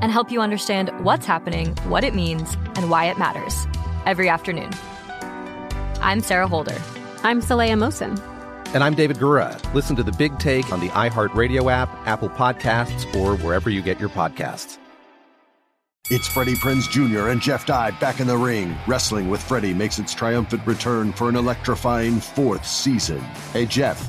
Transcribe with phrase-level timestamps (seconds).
[0.00, 3.66] and help you understand what's happening, what it means, and why it matters
[4.04, 4.70] every afternoon.
[6.00, 6.76] I'm Sarah Holder.
[7.22, 8.20] I'm Saleha Mohsin.
[8.74, 9.58] And I'm David Gura.
[9.74, 13.98] Listen to the big take on the iHeartRadio app, Apple Podcasts, or wherever you get
[13.98, 14.78] your podcasts.
[16.08, 17.30] It's Freddie Prinze Jr.
[17.30, 18.76] and Jeff Dye back in the ring.
[18.86, 23.18] Wrestling with Freddie makes its triumphant return for an electrifying fourth season.
[23.52, 24.08] Hey, Jeff.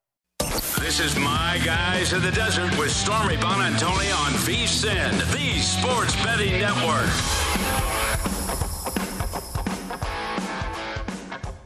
[0.81, 6.59] This is My Guys in the Desert with Stormy Buonantony on VSIN, the Sports Betting
[6.59, 7.50] Network.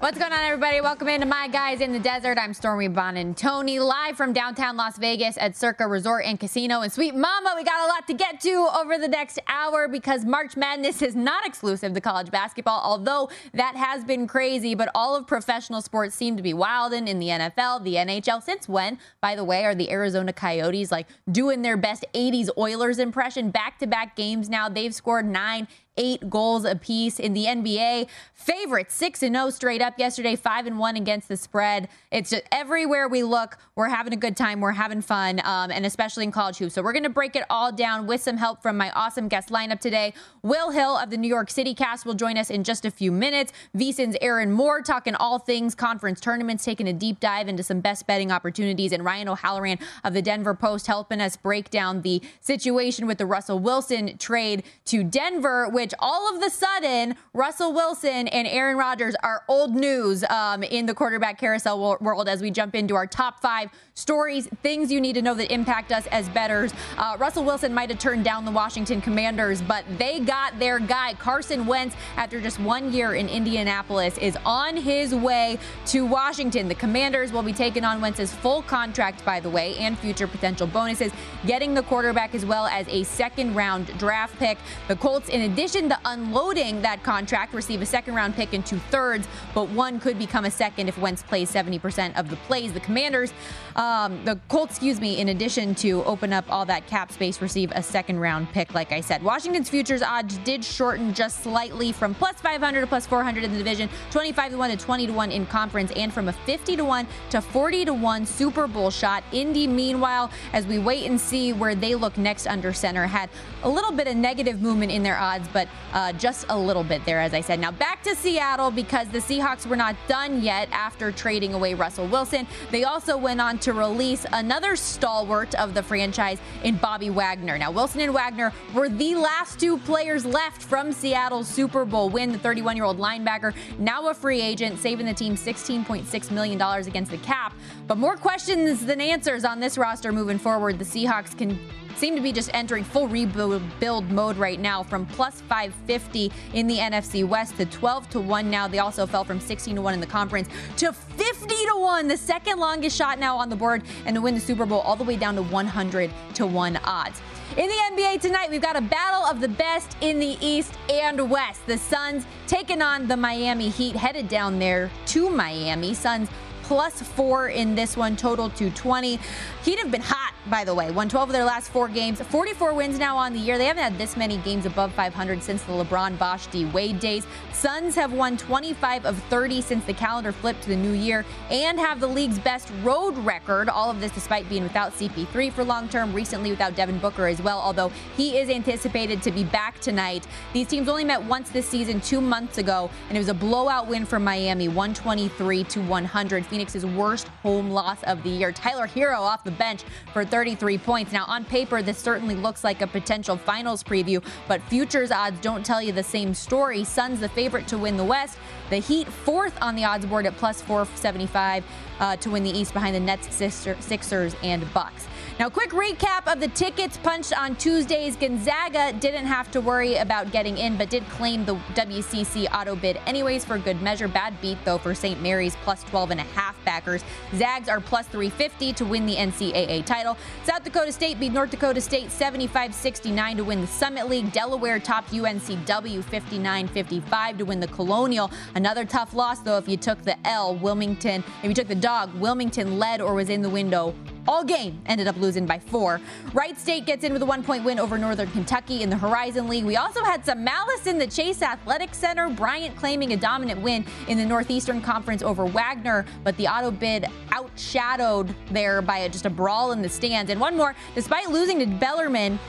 [0.05, 0.81] What's going on, everybody?
[0.81, 2.38] Welcome into My Guys in the Desert.
[2.38, 6.81] I'm Stormy Buonantony, live from downtown Las Vegas at Circa Resort and Casino.
[6.81, 10.23] And sweet mama, we got a lot to get to over the next hour because
[10.23, 14.75] March Madness is not exclusive to college basketball, although that has been crazy.
[14.75, 18.43] But all of professional sports seem to be wilding in the NFL, the NHL.
[18.43, 22.99] Since when, by the way, are the Arizona Coyotes like doing their best 80s Oilers
[22.99, 23.49] impression?
[23.49, 24.69] Back to back games now.
[24.69, 25.67] They've scored nine
[25.97, 28.07] eight goals apiece in the NBA.
[28.33, 31.88] Favorite 6 and 0 straight up yesterday, 5 and 1 against the spread.
[32.11, 35.85] It's just everywhere we look, we're having a good time, we're having fun, um, and
[35.85, 36.75] especially in college hoops.
[36.75, 39.79] So we're to break it all down with some help from my awesome guest lineup
[39.79, 40.13] today.
[40.44, 43.11] Will Hill of the New York City cast will join us in just a few
[43.11, 43.53] minutes.
[43.75, 48.07] VSIN's Aaron Moore talking all things conference tournaments, taking a deep dive into some best
[48.07, 53.07] betting opportunities, and Ryan O'Halloran of the Denver Post helping us break down the situation
[53.07, 58.47] with the Russell Wilson trade to Denver, which all of the sudden Russell Wilson and
[58.47, 62.96] Aaron Rodgers are old news um, in the quarterback carousel world as we jump into
[62.96, 66.73] our top five stories, things you need to know that impact us as betters.
[66.97, 71.13] Uh, Russell Wilson might have turned down the Washington Commanders, but they got their guy.
[71.13, 75.57] Carson Wentz, after just one year in Indianapolis, is on his way
[75.88, 76.67] to Washington.
[76.67, 80.67] The Commanders will be taking on Wentz's full contract, by the way, and future potential
[80.67, 81.12] bonuses,
[81.46, 84.57] getting the quarterback as well as a second round draft pick.
[84.88, 88.78] The Colts, in addition to unloading that contract, receive a second round pick and two
[88.78, 92.72] thirds, but one could become a second if Wentz plays 70% of the plays.
[92.72, 93.34] The Commanders,
[93.75, 97.74] um, the Colts, excuse me, in addition to open up all that cap space, receive
[97.75, 99.22] a second round pick, like I said.
[99.22, 103.58] Washington's futures odds did shorten just slightly from plus 500 to plus 400 in the
[103.58, 106.85] division, 25 to 1 to 20 to 1 in conference, and from a 50 to
[106.85, 109.25] 1 to 40 to 1 Super Bowl shot.
[109.34, 113.30] Indy, meanwhile, as we wait and see where they look next under center, had
[113.64, 117.06] a little bit of negative movement in their odds, but uh, just a little bit
[117.06, 117.59] there, as I said.
[117.59, 122.08] Now back to Seattle because the Seahawks were not done yet after trading away Russell
[122.08, 122.47] Wilson.
[122.72, 127.58] They also went on to release another stalwart of the franchise in Bobby Wagner.
[127.58, 132.32] Now, Wilson and Wagner were the last two players left from Seattle's Super Bowl win.
[132.32, 137.11] The 31 year old linebacker, now a free agent, saving the team $16.6 million against
[137.11, 137.53] the cap.
[137.88, 140.79] But more questions than answers on this roster moving forward.
[140.79, 141.59] The Seahawks can
[141.96, 146.78] seem to be just entering full rebuild mode right now from plus 550 in the
[146.78, 148.68] NFC West to 12 to 1 now.
[148.68, 152.18] They also fell from 16 to 1 in the conference to 50 to 1, the
[152.18, 155.03] second longest shot now on the board, and to win the Super Bowl all the
[155.03, 157.22] way down to 100 to 1 odds.
[157.58, 161.30] In the NBA tonight, we've got a battle of the best in the East and
[161.30, 161.66] West.
[161.68, 165.94] The Suns taking on the Miami Heat, headed down there to Miami.
[165.94, 166.28] Suns
[166.64, 169.20] plus four in this one, total to 20.
[169.64, 170.92] Heat have been hot, by the way.
[170.92, 172.22] Won 12 of their last four games.
[172.22, 173.58] 44 wins now on the year.
[173.58, 176.66] They haven't had this many games above 500 since the LeBron, Bosh, D.
[176.66, 177.26] Wade days.
[177.52, 181.80] Suns have won 25 of 30 since the calendar flipped to the new year and
[181.80, 183.70] have the league's best road record.
[183.70, 187.42] All of this despite being without CP3 for long term, recently without Devin Booker as
[187.42, 190.28] well, although he is anticipated to be back tonight.
[190.53, 193.88] These teams only met once this season two months ago, and it was a blowout
[193.88, 196.46] win for Miami, 123 to 100.
[196.46, 198.52] Phoenix's worst home loss of the year.
[198.52, 199.84] Tyler Herro off the bench
[200.14, 201.14] for 33 points.
[201.14, 205.66] Now, on paper, this certainly looks like a potential finals preview, but futures odds don't
[205.66, 206.84] tell you the same story.
[206.84, 208.37] Suns the favorite to win the West.
[208.70, 211.64] The Heat fourth on the odds board at plus 475
[212.02, 215.08] uh, to win the East behind the Nets, Sixers, and Bucks.
[215.37, 218.16] Now, quick recap of the tickets punched on Tuesdays.
[218.16, 223.02] Gonzaga didn't have to worry about getting in, but did claim the WCC auto bid
[223.05, 224.08] anyways for good measure.
[224.08, 225.22] Bad beat, though, for St.
[225.22, 227.03] Mary's plus 12 and a half backers.
[227.35, 230.16] Zags are plus 350 to win the NCAA title.
[230.46, 234.32] South Dakota State beat North Dakota State 75 69 to win the Summit League.
[234.32, 238.32] Delaware topped UNCW 59 55 to win the Colonial.
[238.55, 240.55] Another tough loss, though, if you took the L.
[240.55, 243.93] Wilmington, if you took the dog, Wilmington led or was in the window
[244.27, 246.01] all game, ended up losing by four.
[246.33, 249.47] Wright State gets in with a one point win over Northern Kentucky in the Horizon
[249.47, 249.66] League.
[249.66, 252.29] We also had some malice in the Chace Athletic Center.
[252.29, 257.05] Bryant claiming a dominant win in the Northeastern Conference over Wagner, but the auto bid
[257.29, 260.31] outshadowed there by just a brawl in the stands.
[260.31, 262.39] And one more, despite losing to Bellarmine,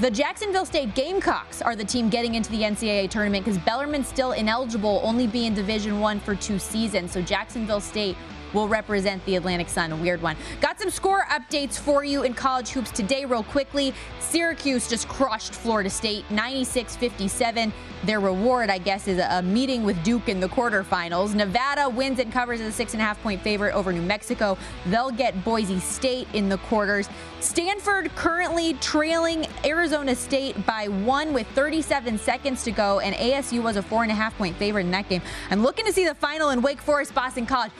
[0.00, 4.30] the Jacksonville State Gamecocks are the team getting into the NCAA tournament because Bellarmine's still
[4.30, 7.10] ineligible, only be in Division One for two seasons.
[7.10, 8.16] So Jacksonville State
[8.52, 9.92] will represent the Atlantic Sun.
[9.92, 10.36] A weird one.
[10.60, 13.94] Got some score updates for you in college hoops today, real quickly.
[14.20, 17.72] Syracuse just crushed Florida State 96 57.
[18.04, 21.34] Their reward, I guess, is a meeting with Duke in the quarterfinals.
[21.34, 24.56] Nevada wins and covers as a six and a half point favorite over New Mexico.
[24.86, 27.08] They'll get Boise State in the quarters.
[27.40, 33.76] Stanford currently trailing Arizona State by one with 37 seconds to go, and ASU was
[33.76, 35.22] a four and a half point favorite in that game.
[35.50, 37.72] I'm looking to see the final in Wake Forest Boston College.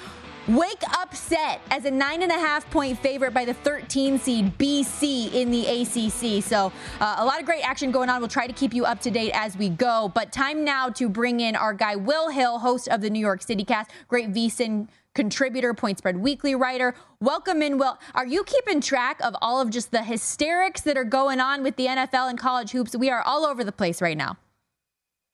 [0.49, 5.35] Wake upset as a nine and a half point favorite by the 13 seed BC
[5.35, 6.43] in the ACC.
[6.43, 8.21] So uh, a lot of great action going on.
[8.21, 10.11] We'll try to keep you up to date as we go.
[10.15, 13.43] But time now to bring in our guy Will Hill, host of the New York
[13.43, 16.95] City Cast, great VSIN contributor, Point Spread Weekly writer.
[17.21, 17.99] Welcome in, Will.
[18.15, 21.77] Are you keeping track of all of just the hysterics that are going on with
[21.77, 22.97] the NFL and college hoops?
[22.97, 24.39] We are all over the place right now.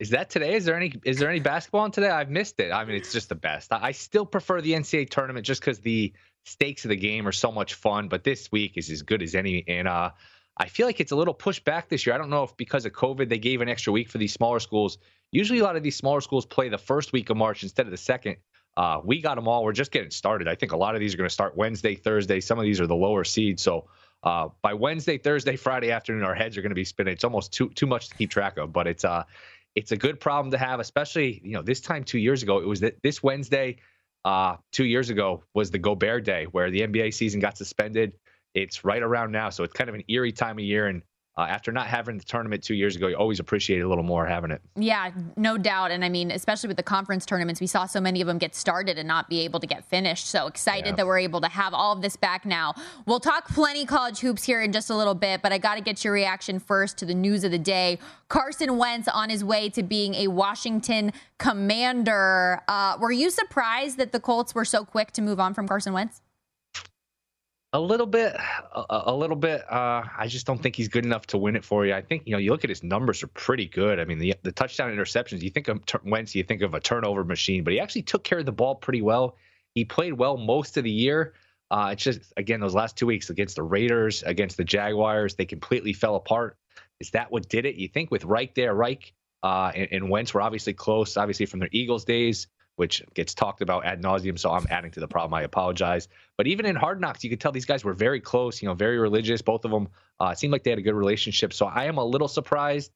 [0.00, 0.54] Is that today?
[0.54, 2.10] Is there any is there any basketball on today?
[2.10, 2.72] I've missed it.
[2.72, 3.72] I mean, it's just the best.
[3.72, 6.12] I, still prefer the NCAA tournament just because the
[6.44, 8.08] stakes of the game are so much fun.
[8.08, 10.10] But this week is as good as any, and uh,
[10.56, 12.14] I feel like it's a little pushed back this year.
[12.14, 14.58] I don't know if because of COVID they gave an extra week for these smaller
[14.58, 14.98] schools.
[15.30, 17.92] Usually, a lot of these smaller schools play the first week of March instead of
[17.92, 18.36] the second.
[18.76, 19.62] Uh, we got them all.
[19.62, 20.48] We're just getting started.
[20.48, 22.40] I think a lot of these are going to start Wednesday, Thursday.
[22.40, 23.62] Some of these are the lower seeds.
[23.62, 23.88] So
[24.24, 27.12] uh, by Wednesday, Thursday, Friday afternoon, our heads are going to be spinning.
[27.12, 28.72] It's almost too too much to keep track of.
[28.72, 29.24] But it's uh,
[29.74, 32.58] it's a good problem to have, especially you know this time two years ago.
[32.58, 33.76] It was that this Wednesday,
[34.24, 38.12] uh, two years ago was the Gobert Day where the NBA season got suspended.
[38.54, 41.02] It's right around now, so it's kind of an eerie time of year, and
[41.36, 44.04] uh, after not having the tournament two years ago, you always appreciate it a little
[44.04, 44.62] more having it.
[44.76, 45.90] Yeah, no doubt.
[45.90, 48.54] And I mean, especially with the conference tournaments, we saw so many of them get
[48.54, 50.26] started and not be able to get finished.
[50.26, 50.94] So excited yeah.
[50.94, 52.74] that we're able to have all of this back now.
[53.06, 55.80] We'll talk plenty college hoops here in just a little bit, but I got to
[55.80, 57.98] get your reaction first to the news of the day.
[58.28, 62.62] Carson Wentz on his way to being a Washington commander.
[62.68, 65.92] Uh, were you surprised that the Colts were so quick to move on from Carson
[65.92, 66.20] Wentz?
[67.74, 68.36] A little bit,
[68.72, 69.60] a, a little bit.
[69.70, 71.92] Uh, I just don't think he's good enough to win it for you.
[71.92, 73.98] I think you know you look at his numbers are pretty good.
[73.98, 75.42] I mean the the touchdown interceptions.
[75.42, 78.38] You think of Wentz, you think of a turnover machine, but he actually took care
[78.38, 79.36] of the ball pretty well.
[79.74, 81.34] He played well most of the year.
[81.70, 85.44] Uh, it's just again those last two weeks against the Raiders, against the Jaguars, they
[85.44, 86.56] completely fell apart.
[87.00, 87.74] Is that what did it?
[87.74, 89.12] You think with Reich there, Reich
[89.42, 93.60] uh, and, and Wentz were obviously close, obviously from their Eagles days which gets talked
[93.60, 94.38] about ad nauseum.
[94.38, 95.34] So I'm adding to the problem.
[95.34, 96.08] I apologize.
[96.36, 98.60] But even in Hard Knocks, you could tell these guys were very close.
[98.60, 99.42] You know, very religious.
[99.42, 99.88] Both of them
[100.18, 101.52] uh, seemed like they had a good relationship.
[101.52, 102.90] So I am a little surprised.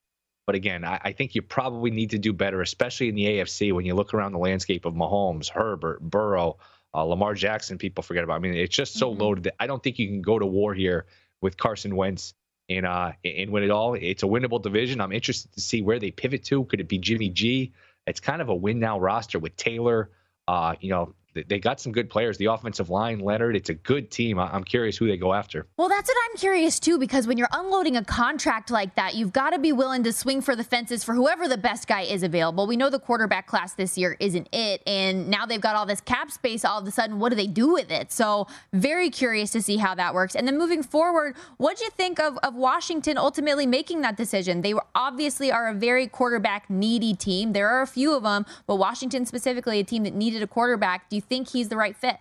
[0.45, 3.71] But again, I, I, think you probably need to do better, especially in the AFC
[3.71, 6.57] when you look around the landscape of Mahomes, Herbert, Burrow,
[6.91, 7.77] uh, Lamar Jackson.
[7.77, 8.33] People forget about.
[8.33, 9.21] I mean, it's just so mm-hmm.
[9.21, 11.05] loaded that I don't think you can go to war here
[11.41, 12.33] with Carson Wentz
[12.67, 13.93] and uh and win it all.
[13.95, 15.01] It's a winnable division.
[15.01, 16.63] I'm interested to see where they pivot to.
[16.65, 17.73] Could it be Jimmy G?
[18.09, 20.11] It's kind of a win now roster with Taylor.
[20.47, 21.13] Uh, you know,
[21.47, 22.37] they got some good players.
[22.37, 24.39] The offensive line, Leonard, it's a good team.
[24.39, 25.67] I'm curious who they go after.
[25.77, 29.33] Well, that's what I'm curious too, because when you're unloading a contract like that, you've
[29.33, 32.23] got to be willing to swing for the fences for whoever the best guy is
[32.23, 32.67] available.
[32.67, 36.01] We know the quarterback class this year isn't it, and now they've got all this
[36.01, 36.65] cap space.
[36.65, 38.11] All of a sudden, what do they do with it?
[38.11, 40.35] So, very curious to see how that works.
[40.35, 44.61] And then moving forward, what do you think of, of Washington ultimately making that decision?
[44.61, 47.53] They obviously are a very quarterback needy team.
[47.53, 51.09] There are a few of them, but Washington specifically, a team that needed a quarterback.
[51.09, 52.17] Do you think he's the right fit?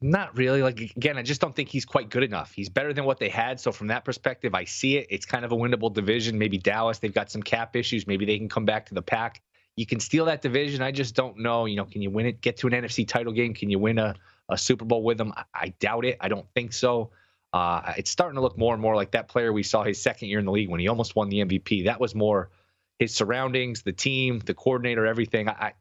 [0.00, 0.62] Not really.
[0.62, 2.52] Like again, I just don't think he's quite good enough.
[2.52, 3.60] He's better than what they had.
[3.60, 5.06] So from that perspective, I see it.
[5.10, 6.36] It's kind of a winnable division.
[6.38, 8.06] Maybe Dallas, they've got some cap issues.
[8.06, 9.42] Maybe they can come back to the pack.
[9.76, 10.82] You can steal that division.
[10.82, 11.66] I just don't know.
[11.66, 12.40] You know, can you win it?
[12.40, 13.54] Get to an NFC title game?
[13.54, 14.16] Can you win a,
[14.48, 15.32] a Super Bowl with them?
[15.36, 16.18] I, I doubt it.
[16.20, 17.10] I don't think so.
[17.52, 20.28] Uh, it's starting to look more and more like that player we saw his second
[20.28, 21.84] year in the league when he almost won the MVP.
[21.84, 22.50] That was more
[22.98, 25.48] his surroundings, the team, the coordinator, everything.
[25.48, 25.74] I,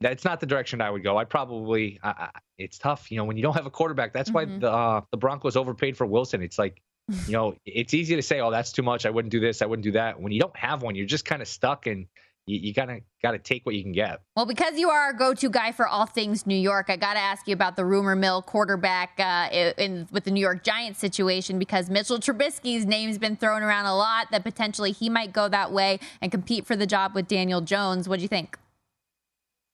[0.00, 1.16] that's not the direction I would go.
[1.16, 4.12] I probably I, it's tough, you know, when you don't have a quarterback.
[4.12, 4.52] That's mm-hmm.
[4.52, 6.42] why the uh, the Broncos overpaid for Wilson.
[6.42, 6.80] It's like,
[7.26, 9.06] you know, it's easy to say, "Oh, that's too much.
[9.06, 9.62] I wouldn't do this.
[9.62, 12.06] I wouldn't do that." When you don't have one, you're just kind of stuck and
[12.46, 14.20] you, you, gotta gotta take what you can get.
[14.36, 17.46] Well, because you are our go-to guy for all things New York, I gotta ask
[17.46, 21.58] you about the rumor mill quarterback uh, in, in, with the New York Giants situation
[21.58, 25.72] because Mitchell Trubisky's name's been thrown around a lot that potentially he might go that
[25.72, 28.08] way and compete for the job with Daniel Jones.
[28.08, 28.56] What do you think?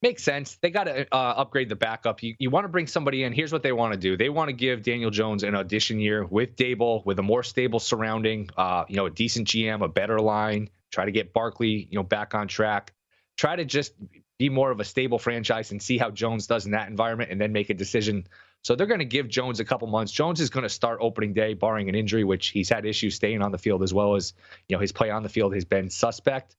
[0.05, 0.59] Makes sense.
[0.61, 2.21] They got to uh, upgrade the backup.
[2.21, 3.33] You, you want to bring somebody in.
[3.33, 4.15] Here's what they want to do.
[4.15, 7.79] They want to give Daniel Jones an audition year with Daboll, with a more stable
[7.79, 10.69] surrounding, uh, you know, a decent GM, a better line.
[10.91, 12.93] Try to get Barkley, you know, back on track.
[13.35, 13.93] Try to just
[14.37, 17.41] be more of a stable franchise and see how Jones does in that environment, and
[17.41, 18.27] then make a decision.
[18.61, 20.11] So they're going to give Jones a couple months.
[20.11, 23.41] Jones is going to start opening day, barring an injury, which he's had issues staying
[23.41, 24.33] on the field as well as
[24.69, 26.55] you know his play on the field has been suspect.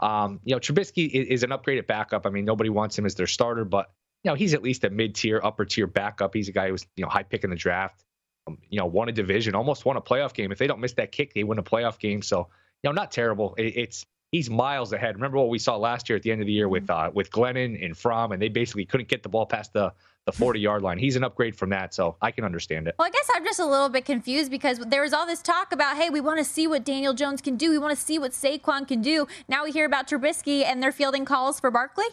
[0.00, 2.26] Um, you know, Trubisky is, is, an upgraded backup.
[2.26, 3.90] I mean, nobody wants him as their starter, but
[4.24, 6.34] you know, he's at least a mid-tier, upper-tier backup.
[6.34, 8.04] He's a guy who was you know high pick in the draft.
[8.46, 10.52] Um, you know, won a division, almost won a playoff game.
[10.52, 12.22] If they don't miss that kick, they win a playoff game.
[12.22, 12.48] So
[12.82, 13.54] you know, not terrible.
[13.58, 15.16] It, it's he's miles ahead.
[15.16, 17.08] Remember what we saw last year at the end of the year with mm-hmm.
[17.08, 19.92] uh, with Glennon and Fromm, and they basically couldn't get the ball past the
[20.30, 20.98] the 40 yard line.
[20.98, 22.94] He's an upgrade from that, so I can understand it.
[22.98, 25.72] Well, I guess I'm just a little bit confused because there was all this talk
[25.72, 27.70] about, hey, we want to see what Daniel Jones can do.
[27.70, 29.26] We want to see what Saquon can do.
[29.48, 32.06] Now we hear about Trubisky and they're fielding calls for Barkley.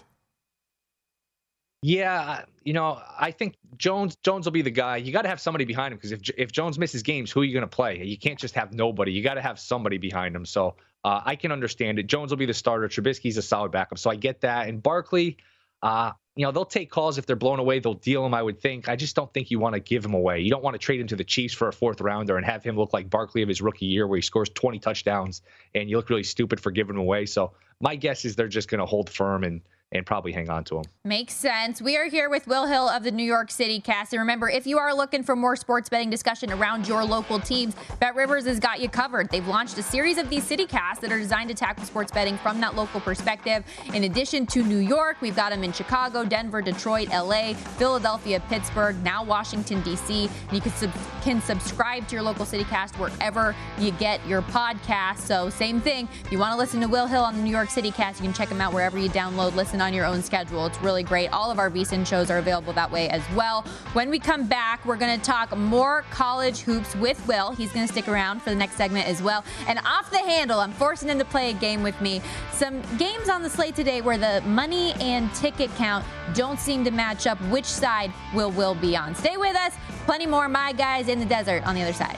[1.83, 4.97] Yeah, you know, I think Jones Jones will be the guy.
[4.97, 7.43] You got to have somebody behind him because if if Jones misses games, who are
[7.43, 8.03] you going to play?
[8.03, 9.12] You can't just have nobody.
[9.12, 10.43] You got to have somebody behind him.
[10.43, 12.07] So uh, I can understand it.
[12.07, 12.88] Jones will be the starter.
[12.88, 14.69] Trubisky's a solid backup, so I get that.
[14.69, 15.38] And Barkley,
[15.83, 17.79] uh, you know, they'll take calls if they're blown away.
[17.79, 18.88] They'll deal him, I would think.
[18.88, 20.41] I just don't think you want to give him away.
[20.41, 22.63] You don't want to trade him to the Chiefs for a fourth rounder and have
[22.63, 25.41] him look like Barkley of his rookie year where he scores 20 touchdowns
[25.74, 27.25] and you look really stupid for giving him away.
[27.25, 30.63] So my guess is they're just going to hold firm and– and probably hang on
[30.65, 30.84] to him.
[31.06, 31.82] Makes sense.
[31.82, 34.12] We are here with Will Hill of the New York City Cast.
[34.12, 37.75] And remember, if you are looking for more sports betting discussion around your local teams,
[38.01, 39.29] Bet Rivers has got you covered.
[39.29, 42.38] They've launched a series of these city casts that are designed to tackle sports betting
[42.39, 43.63] from that local perspective.
[43.94, 49.01] In addition to New York, we've got them in Chicago, Denver, Detroit, LA, Philadelphia, Pittsburgh,
[49.03, 50.29] now Washington, D.C.
[50.51, 55.20] You can, sub- can subscribe to your local city cast wherever you get your podcast.
[55.20, 56.10] So, same thing.
[56.25, 58.25] If you want to listen to Will Hill on the New York City Cast, you
[58.25, 60.65] can check him out wherever you download, listen listen on your own schedule.
[60.65, 61.29] It's really great.
[61.29, 63.62] All of our VSIN shows are available that way as well.
[63.93, 67.51] When we come back, we're going to talk more college hoops with Will.
[67.51, 69.43] He's going to stick around for the next segment as well.
[69.67, 72.22] And off the handle, I'm forcing him to play a game with me.
[72.51, 76.03] Some games on the slate today where the money and ticket count
[76.34, 77.39] don't seem to match up.
[77.51, 79.13] Which side will Will be on?
[79.13, 79.74] Stay with us.
[80.05, 82.17] Plenty more My Guys in the Desert on the other side.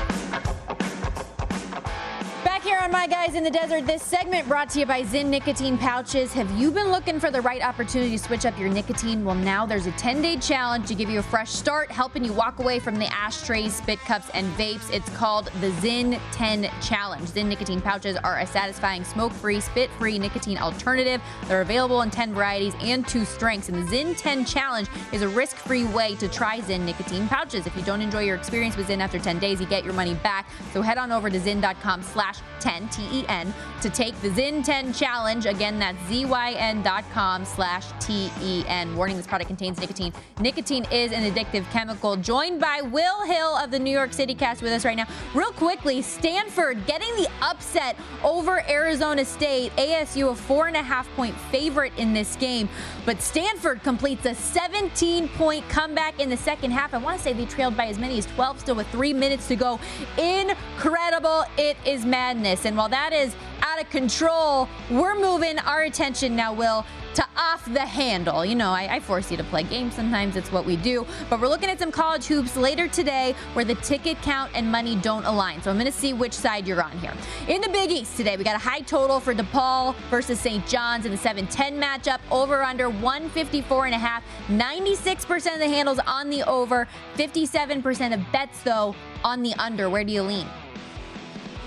[2.81, 3.85] on My Guys in the Desert.
[3.85, 6.33] This segment brought to you by Zyn Nicotine Pouches.
[6.33, 9.23] Have you been looking for the right opportunity to switch up your nicotine?
[9.23, 12.33] Well, now there's a 10 day challenge to give you a fresh start, helping you
[12.33, 14.91] walk away from the ashtrays, spit cups, and vapes.
[14.91, 17.27] It's called the Zyn 10 Challenge.
[17.29, 21.21] Zyn Nicotine Pouches are a satisfying smoke free, spit free nicotine alternative.
[21.47, 23.69] They're available in 10 varieties and two strengths.
[23.69, 27.67] And the Zyn 10 Challenge is a risk free way to try Zyn Nicotine Pouches.
[27.67, 30.15] If you don't enjoy your experience with Zyn after 10 days, you get your money
[30.15, 30.49] back.
[30.73, 35.45] So head on over to zyn.com slash 10 ZYN10, T-E-N, to take the ZYN10 challenge.
[35.45, 38.95] Again, that's ZYN.com slash T-E-N.
[38.95, 40.13] Warning, this product contains nicotine.
[40.39, 42.15] Nicotine is an addictive chemical.
[42.15, 45.07] Joined by Will Hill of the New York City cast with us right now.
[45.33, 49.71] Real quickly, Stanford getting the upset over Arizona State.
[49.75, 52.69] ASU a four and a half point favorite in this game.
[53.05, 56.93] But Stanford completes a 17 point comeback in the second half.
[56.93, 59.47] I want to say they trailed by as many as 12 still with three minutes
[59.47, 59.79] to go.
[60.17, 61.43] Incredible.
[61.57, 62.60] It is madness.
[62.65, 67.65] And while that is out of control, we're moving our attention now, Will, to off
[67.65, 68.45] the handle.
[68.45, 71.05] You know, I, I, force you to play games sometimes, it's what we do.
[71.29, 74.95] But we're looking at some college hoops later today where the ticket count and money
[74.95, 75.61] don't align.
[75.61, 77.13] So I'm going to see which side you're on here.
[77.47, 80.65] In the Big East today, we got a high total for DePaul versus St.
[80.67, 82.19] John's in the 7 10 matchup.
[82.31, 84.23] Over under 154 and a half.
[84.47, 86.87] 96% of the handles on the over,
[87.17, 89.89] 57% of bets, though, on the under.
[89.89, 90.47] Where do you lean?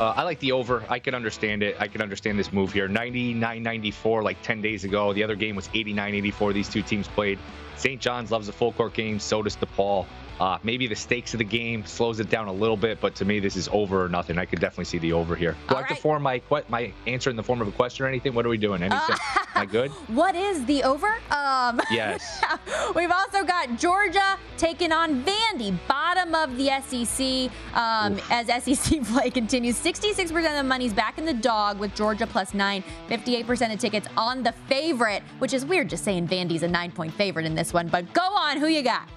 [0.01, 0.85] Uh, I like the over.
[0.89, 1.77] I can understand it.
[1.79, 2.89] I can understand this move here.
[2.89, 5.13] 99 94, like 10 days ago.
[5.13, 6.53] The other game was 89 84.
[6.53, 7.39] These two teams played.
[7.77, 8.01] St.
[8.01, 9.21] John's loves a full court game.
[9.21, 10.07] So does DePaul.
[10.41, 13.25] Uh, maybe the stakes of the game slows it down a little bit, but to
[13.25, 14.39] me, this is over or nothing.
[14.39, 15.53] I could definitely see the over here.
[15.53, 15.97] Do All I have right.
[15.97, 18.35] to form my my answer in the form of a question or anything?
[18.35, 18.83] What are we doing?
[18.83, 18.99] Anything?
[19.01, 19.91] Uh, Am I good?
[20.09, 21.09] What is the over?
[21.31, 22.43] Um, yes.
[22.95, 27.51] we've also got Georgia taking on Vandy, bottom of the SEC.
[27.77, 32.27] Um, as SEC play continues, 66% of the money's back in the dog with Georgia
[32.27, 36.69] plus nine, 58% of tickets on the favorite, which is weird just saying Vandy's a
[36.69, 37.89] nine point favorite in this one.
[37.89, 39.09] But go on, who you got?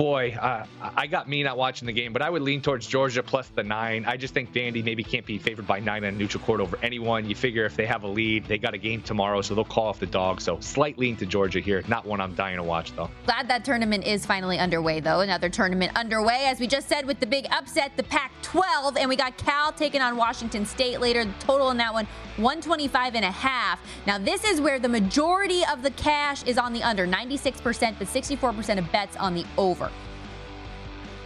[0.00, 0.64] Boy, uh,
[0.96, 3.62] I got me not watching the game, but I would lean towards Georgia plus the
[3.62, 4.06] nine.
[4.06, 7.28] I just think Vandy maybe can't be favored by nine on neutral court over anyone.
[7.28, 9.88] You figure if they have a lead, they got a game tomorrow, so they'll call
[9.88, 10.40] off the dog.
[10.40, 11.84] So slight lean to Georgia here.
[11.86, 13.10] Not one I'm dying to watch, though.
[13.26, 15.20] Glad that tournament is finally underway, though.
[15.20, 18.96] Another tournament underway, as we just said, with the big upset, the Pac 12.
[18.96, 21.26] And we got Cal taking on Washington State later.
[21.26, 22.06] The total in that one,
[22.38, 23.78] 125 and a half.
[24.06, 28.08] Now, this is where the majority of the cash is on the under 96%, but
[28.08, 29.89] 64% of bets on the over.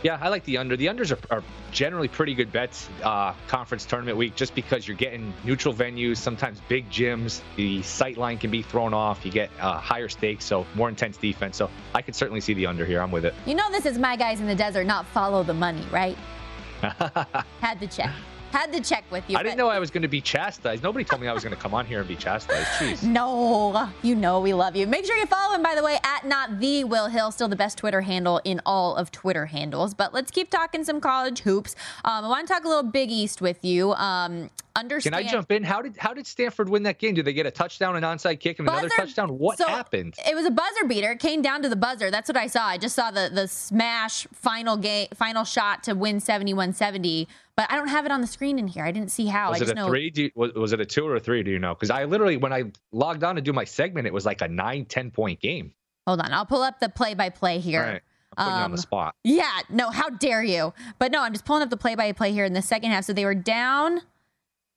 [0.05, 0.77] Yeah, I like the under.
[0.77, 1.43] The unders are, are
[1.73, 6.61] generally pretty good bets uh, conference tournament week just because you're getting neutral venues, sometimes
[6.69, 7.41] big gyms.
[7.57, 9.25] The sight line can be thrown off.
[9.25, 11.57] You get uh, higher stakes, so more intense defense.
[11.57, 13.01] So I could certainly see the under here.
[13.01, 13.33] I'm with it.
[13.47, 16.19] You know, this is my guys in the desert, not follow the money, right?
[16.83, 18.13] Had to check.
[18.55, 19.37] Had to check with you.
[19.37, 20.81] I didn't know I was going to be chastised.
[20.81, 22.69] Nobody told me I was going to come on here and be chastised.
[22.79, 23.03] Jeez.
[23.15, 24.87] No, you know we love you.
[24.87, 27.57] Make sure you follow him, by the way, at not the Will Hill, still the
[27.57, 29.93] best Twitter handle in all of Twitter handles.
[29.93, 31.75] But let's keep talking some college hoops.
[32.05, 33.93] Um, I want to talk a little Big East with you.
[33.95, 35.15] Um, understand.
[35.15, 35.63] Can I jump in?
[35.63, 37.15] How did how did Stanford win that game?
[37.15, 39.39] Did they get a touchdown, an onside kick, and buzzer, another touchdown?
[39.39, 40.15] What so happened?
[40.29, 41.13] It was a buzzer beater.
[41.13, 42.11] It came down to the buzzer.
[42.11, 42.67] That's what I saw.
[42.67, 47.77] I just saw the the smash final game final shot to win 71-70 but I
[47.77, 48.85] don't have it on the screen in here.
[48.85, 49.51] I didn't see how.
[49.51, 49.87] Was I it a know...
[49.89, 50.13] three?
[50.15, 51.43] You, was, was, it a two or a three?
[51.43, 51.75] Do you know?
[51.75, 54.49] Because I literally, when I logged on to do my segment, it was like a
[54.49, 55.73] nine, 10 point game.
[56.07, 56.33] Hold on.
[56.33, 57.81] I'll pull up the play by play here.
[57.81, 58.03] All right.
[58.37, 59.15] I'm putting um, you on the um, spot.
[59.23, 59.61] Yeah.
[59.71, 60.75] No, how dare you?
[60.99, 63.05] But no, I'm just pulling up the play by play here in the second half.
[63.05, 64.01] So they were down.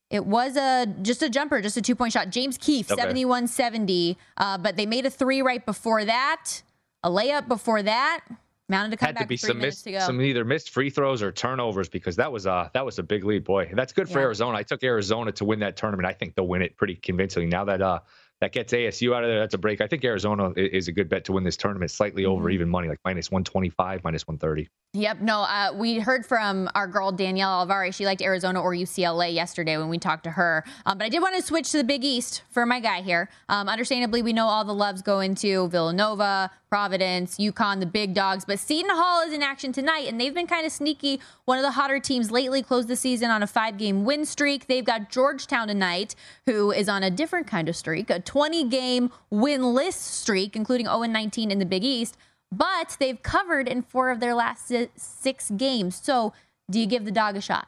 [0.09, 2.29] It was a just a jumper, just a two point shot.
[2.29, 3.01] James Keefe, okay.
[3.01, 4.17] 71 70.
[4.37, 6.61] Uh, but they made a three right before that,
[7.03, 8.21] a layup before that.
[8.69, 11.31] Mounted to come had back to be some missed, some either missed free throws or
[11.31, 13.45] turnovers because that was a that was a big lead.
[13.45, 14.25] Boy, that's good for yeah.
[14.25, 14.57] Arizona.
[14.57, 16.05] I took Arizona to win that tournament.
[16.05, 17.47] I think they'll win it pretty convincingly.
[17.47, 17.99] Now that uh
[18.41, 19.39] that gets ASU out of there.
[19.39, 19.81] That's a break.
[19.81, 22.51] I think Arizona is a good bet to win this tournament, slightly over mm-hmm.
[22.51, 24.69] even money, like minus 125, minus 130.
[24.93, 25.21] Yep.
[25.21, 27.93] No, uh, we heard from our girl Danielle Alvari.
[27.93, 30.63] She liked Arizona or UCLA yesterday when we talked to her.
[30.85, 33.29] Um, but I did want to switch to the Big East for my guy here.
[33.49, 38.43] Um, understandably, we know all the loves go into Villanova, Providence, UConn, the big dogs.
[38.43, 41.21] But Seton Hall is in action tonight, and they've been kind of sneaky.
[41.45, 44.67] One of the hotter teams lately closed the season on a five game win streak.
[44.67, 49.11] They've got Georgetown tonight, who is on a different kind of streak, a 20 game
[49.33, 52.15] winless streak, including 0 19 in the Big East
[52.51, 55.99] but they've covered in four of their last six games.
[56.01, 56.33] So,
[56.69, 57.67] do you give the dog a shot?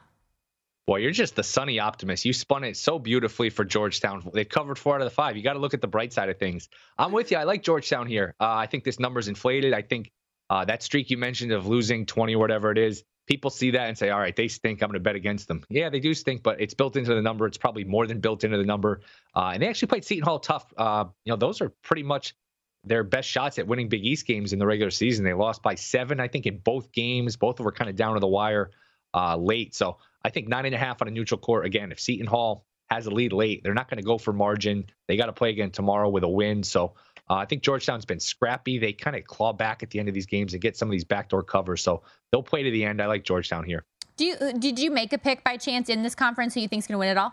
[0.86, 2.24] Boy, you're just the sunny optimist.
[2.24, 4.28] You spun it so beautifully for Georgetown.
[4.32, 5.36] They covered four out of the five.
[5.36, 6.68] You got to look at the bright side of things.
[6.98, 7.36] I'm with you.
[7.36, 8.34] I like Georgetown here.
[8.40, 9.72] Uh, I think this number's inflated.
[9.72, 10.10] I think
[10.48, 13.88] uh, that streak you mentioned of losing 20 or whatever it is, people see that
[13.88, 14.82] and say, all right, they stink.
[14.82, 15.62] I'm going to bet against them.
[15.70, 17.46] Yeah, they do stink, but it's built into the number.
[17.46, 19.02] It's probably more than built into the number.
[19.36, 20.66] Uh, and they actually played Seton Hall tough.
[20.76, 22.34] Uh, you know, those are pretty much
[22.82, 25.24] their best shots at winning Big East games in the regular season.
[25.24, 27.36] They lost by seven, I think, in both games.
[27.36, 28.72] Both of were kind of down to the wire
[29.14, 29.76] uh, late.
[29.76, 31.64] So I think nine and a half on a neutral court.
[31.64, 34.86] Again, if Seton Hall has a lead late, they're not going to go for margin.
[35.06, 36.64] They got to play again tomorrow with a win.
[36.64, 36.94] So
[37.30, 38.78] uh, I think Georgetown's been scrappy.
[38.78, 40.92] They kind of claw back at the end of these games and get some of
[40.92, 41.80] these backdoor covers.
[41.80, 43.00] So they'll play to the end.
[43.00, 43.84] I like Georgetown here.
[44.16, 46.86] Do you did you make a pick by chance in this conference who you think's
[46.86, 47.32] going to win it all?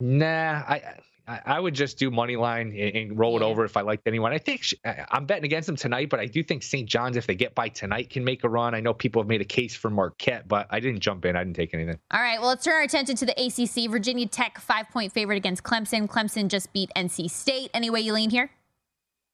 [0.00, 0.94] Nah, I
[1.26, 4.32] I would just do money line and, roll it over if I liked anyone.
[4.32, 6.88] I think I'm betting against them tonight, but I do think St.
[6.88, 8.74] John's, if they get by tonight, can make a run.
[8.74, 11.36] I know people have made a case for Marquette, but I didn't jump in.
[11.36, 11.98] I didn't take anything.
[12.10, 12.40] All right.
[12.40, 13.90] Well, let's turn our attention to the ACC.
[13.90, 16.08] Virginia Tech five point favorite against Clemson.
[16.08, 17.70] Clemson just beat NC State.
[17.74, 18.50] Any way you lean here?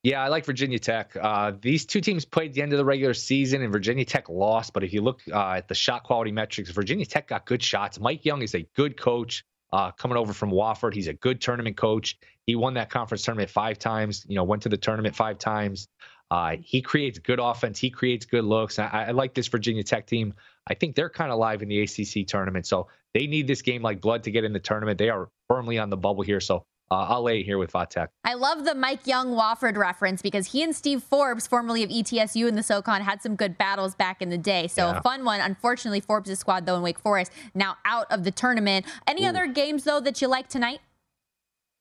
[0.09, 1.15] Yeah, I like Virginia Tech.
[1.21, 4.73] Uh, these two teams played the end of the regular season, and Virginia Tech lost.
[4.73, 8.01] But if you look uh, at the shot quality metrics, Virginia Tech got good shots.
[8.01, 10.95] Mike Young is a good coach uh, coming over from Wofford.
[10.95, 12.19] He's a good tournament coach.
[12.47, 14.25] He won that conference tournament five times.
[14.27, 15.89] You know, went to the tournament five times.
[16.31, 17.79] Uh, he creates good offense.
[17.79, 18.79] He creates good looks.
[18.79, 20.33] I, I like this Virginia Tech team.
[20.67, 23.83] I think they're kind of live in the ACC tournament, so they need this game
[23.83, 24.97] like blood to get in the tournament.
[24.97, 28.09] They are firmly on the bubble here, so uh, I'll lay it here with Vatek.
[28.25, 32.49] I love the Mike Young Wofford reference because he and Steve Forbes, formerly of ETSU
[32.49, 34.69] in the SoCon, had some good battles back in the day.
[34.69, 34.99] So yeah.
[34.99, 35.41] a fun one.
[35.41, 38.87] Unfortunately, Forbes' squad, though, in Wake Forest, now out of the tournament.
[39.07, 39.29] Any Ooh.
[39.29, 40.81] other games, though, that you like tonight?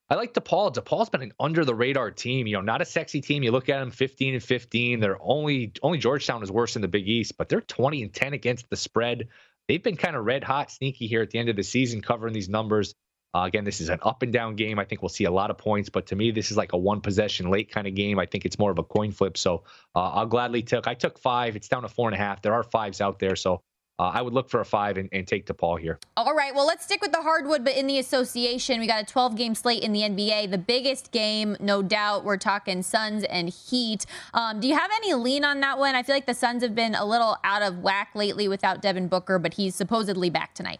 [0.09, 0.73] I like DePaul.
[0.73, 2.47] DePaul's been an under the radar team.
[2.47, 3.43] You know, not a sexy team.
[3.43, 4.99] You look at them, 15 and 15.
[4.99, 8.33] They're only only Georgetown is worse in the Big East, but they're 20 and 10
[8.33, 9.27] against the spread.
[9.67, 12.33] They've been kind of red hot, sneaky here at the end of the season, covering
[12.33, 12.95] these numbers.
[13.37, 14.79] Uh, again, this is an up and down game.
[14.79, 16.77] I think we'll see a lot of points, but to me, this is like a
[16.77, 18.17] one possession late kind of game.
[18.17, 19.37] I think it's more of a coin flip.
[19.37, 19.63] So
[19.95, 20.87] uh, I'll gladly take.
[20.87, 21.55] I took five.
[21.55, 22.41] It's down to four and a half.
[22.41, 23.61] There are fives out there, so
[23.99, 25.99] uh, I would look for a five and, and take DePaul here.
[26.15, 26.55] All right.
[26.55, 29.53] Well, let's stick with the hardwood, but in the association, we got a 12 game
[29.53, 30.49] slate in the NBA.
[30.49, 34.07] The biggest game, no doubt, we're talking Suns and Heat.
[34.33, 35.93] Um, do you have any lean on that one?
[35.93, 39.09] I feel like the Suns have been a little out of whack lately without Devin
[39.09, 40.79] Booker, but he's supposedly back tonight.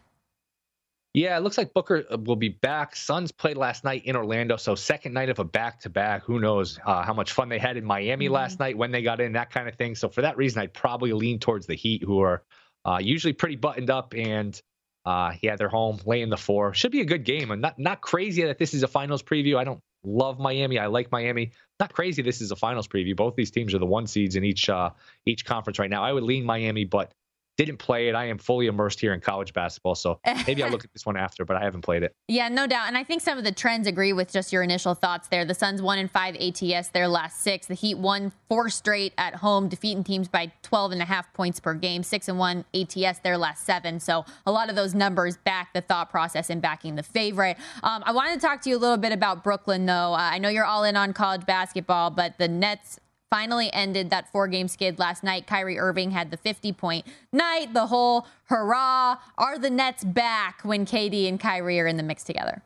[1.18, 2.96] Yeah, it looks like Booker uh, will be back.
[2.96, 6.24] Suns played last night in Orlando, so second night of a back to back.
[6.26, 8.36] Who knows uh, how much fun they had in Miami mm-hmm.
[8.36, 9.96] last night when they got in, that kind of thing.
[9.96, 12.44] So for that reason, I'd probably lean towards the Heat, who are
[12.86, 14.60] uh, usually pretty buttoned up and.
[15.06, 16.74] Uh, yeah, they're home, laying the four.
[16.74, 17.52] Should be a good game.
[17.52, 19.56] And not not crazy that this is a finals preview.
[19.56, 20.78] I don't love Miami.
[20.78, 21.52] I like Miami.
[21.80, 22.22] Not crazy.
[22.22, 23.16] This is a finals preview.
[23.16, 24.90] Both these teams are the one seeds in each uh,
[25.26, 26.04] each conference right now.
[26.04, 27.14] I would lean Miami, but
[27.58, 28.16] didn't play it.
[28.16, 31.18] I am fully immersed here in college basketball, so maybe I'll look at this one
[31.18, 32.16] after, but I haven't played it.
[32.28, 32.88] Yeah, no doubt.
[32.88, 35.44] And I think some of the trends agree with just your initial thoughts there.
[35.44, 37.68] The Suns one and five ATS their last six.
[37.68, 41.60] The Heat won four straight at home, defeating teams by 12 and a half points
[41.60, 42.04] per game.
[42.04, 44.00] Six and one ATS their last seven.
[44.00, 47.58] So a lot of those numbers back the thought process in backing the favorite.
[47.82, 50.14] Um, I wanted to talk to you a little bit about Brooklyn, though.
[50.14, 54.32] Uh, I know you're all in on college basketball, but the Nets finally ended that
[54.32, 55.48] four game skid last night.
[55.48, 60.86] Kyrie Irving had the 50 point night, the whole hurrah, are the Nets back when
[60.86, 62.62] KD and Kyrie are in the mix together?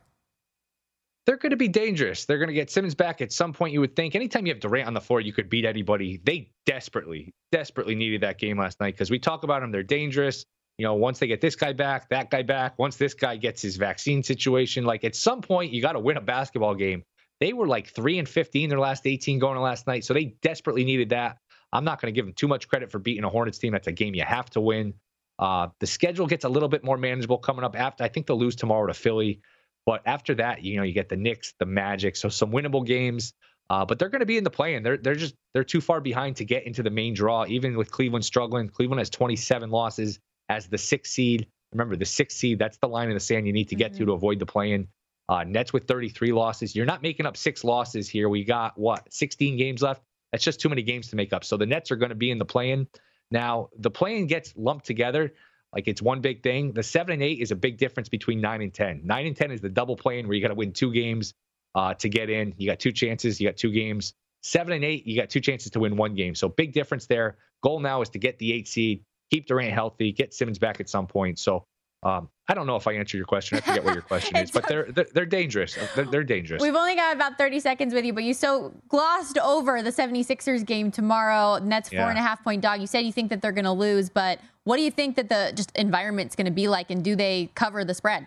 [1.24, 2.24] They're going to be dangerous.
[2.24, 4.16] They're going to get Simmons back at some point, you would think.
[4.16, 6.20] Anytime you have Durant on the floor, you could beat anybody.
[6.24, 9.70] They desperately, desperately needed that game last night because we talk about them.
[9.70, 10.44] They're dangerous.
[10.78, 13.62] You know, once they get this guy back, that guy back, once this guy gets
[13.62, 17.04] his vaccine situation, like at some point, you got to win a basketball game
[17.42, 20.04] they were like 3 and 15 their last 18 going last night.
[20.04, 21.38] So they desperately needed that.
[21.72, 23.72] I'm not going to give them too much credit for beating a Hornets team.
[23.72, 24.94] That's a game you have to win.
[25.40, 28.04] Uh, the schedule gets a little bit more manageable coming up after.
[28.04, 29.40] I think they'll lose tomorrow to Philly.
[29.86, 33.32] But after that, you know, you get the Knicks, the Magic, so some winnable games.
[33.68, 35.80] Uh, but they're going to be in the play, and they're they're just they're too
[35.80, 37.44] far behind to get into the main draw.
[37.48, 41.48] Even with Cleveland struggling, Cleveland has 27 losses as the sixth seed.
[41.72, 44.00] Remember, the sixth seed that's the line in the sand you need to get mm-hmm.
[44.00, 44.86] to to avoid the play-in.
[45.32, 46.76] Uh, Nets with 33 losses.
[46.76, 48.28] You're not making up six losses here.
[48.28, 50.02] We got what 16 games left.
[50.30, 51.42] That's just too many games to make up.
[51.42, 52.86] So the Nets are going to be in the play-in.
[53.30, 55.32] Now the play-in gets lumped together
[55.72, 56.72] like it's one big thing.
[56.72, 59.00] The seven and eight is a big difference between nine and ten.
[59.04, 61.32] Nine and ten is the double play-in where you got to win two games
[61.74, 62.52] uh, to get in.
[62.58, 63.40] You got two chances.
[63.40, 64.12] You got two games.
[64.42, 66.34] Seven and eight, you got two chances to win one game.
[66.34, 67.38] So big difference there.
[67.62, 70.90] Goal now is to get the eight seed, keep Durant healthy, get Simmons back at
[70.90, 71.38] some point.
[71.38, 71.64] So
[72.02, 73.58] um, I don't know if I answered your question.
[73.58, 75.78] I forget what your question is, but they're, they're, they're dangerous.
[75.94, 76.60] They're, they're, dangerous.
[76.60, 80.66] We've only got about 30 seconds with you, but you so glossed over the 76ers
[80.66, 81.58] game tomorrow.
[81.58, 82.10] Nets four yeah.
[82.10, 82.80] and a half point dog.
[82.80, 85.28] You said you think that they're going to lose, but what do you think that
[85.28, 88.26] the just environment's going to be like, and do they cover the spread?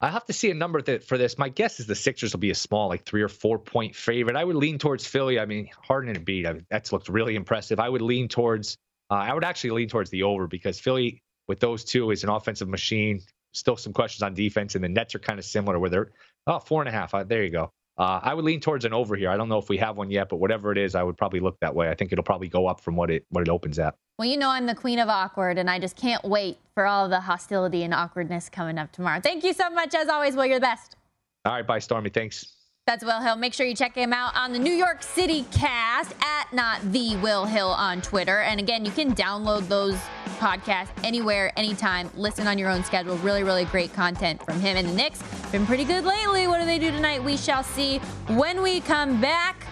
[0.00, 1.38] I have to see a number that for this.
[1.38, 4.36] My guess is the Sixers will be a small, like three or four point favorite.
[4.36, 5.40] I would lean towards Philly.
[5.40, 6.46] I mean, Harden and Embiid.
[6.46, 7.80] I mean, that's looked really impressive.
[7.80, 8.76] I would lean towards.
[9.10, 12.30] Uh, I would actually lean towards the over because Philly with those two is an
[12.30, 13.20] offensive machine.
[13.52, 16.10] Still some questions on defense, and the Nets are kind of similar where they're
[16.46, 17.14] oh four and a half.
[17.14, 17.70] Uh, there you go.
[17.96, 19.30] Uh, I would lean towards an over here.
[19.30, 21.38] I don't know if we have one yet, but whatever it is, I would probably
[21.38, 21.88] look that way.
[21.88, 23.94] I think it'll probably go up from what it what it opens at.
[24.18, 27.08] Well, you know I'm the queen of awkward, and I just can't wait for all
[27.08, 29.20] the hostility and awkwardness coming up tomorrow.
[29.20, 30.34] Thank you so much, as always.
[30.34, 30.96] Will, you're the best.
[31.44, 32.10] All right, bye, Stormy.
[32.10, 32.54] Thanks.
[32.86, 33.36] That's Will Hill.
[33.36, 37.16] Make sure you check him out on the New York City cast at not the
[37.16, 38.40] Will Hill on Twitter.
[38.40, 39.98] And again, you can download those
[40.34, 42.10] podcast anywhere, anytime.
[42.14, 43.16] Listen on your own schedule.
[43.18, 44.76] Really, really great content from him.
[44.76, 46.46] And the Knicks been pretty good lately.
[46.46, 47.22] What do they do tonight?
[47.22, 49.66] We shall see when we come back.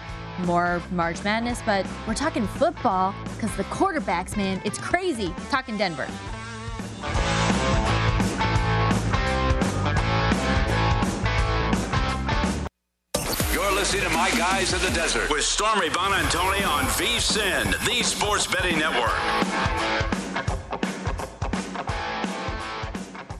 [0.45, 5.33] More March Madness, but we're talking football because the quarterbacks, man, it's crazy.
[5.49, 6.07] Talking Denver.
[13.53, 18.47] You're listening to My Guys in the Desert with Stormy Buonantony on VSIN, the Sports
[18.47, 20.22] Betting Network.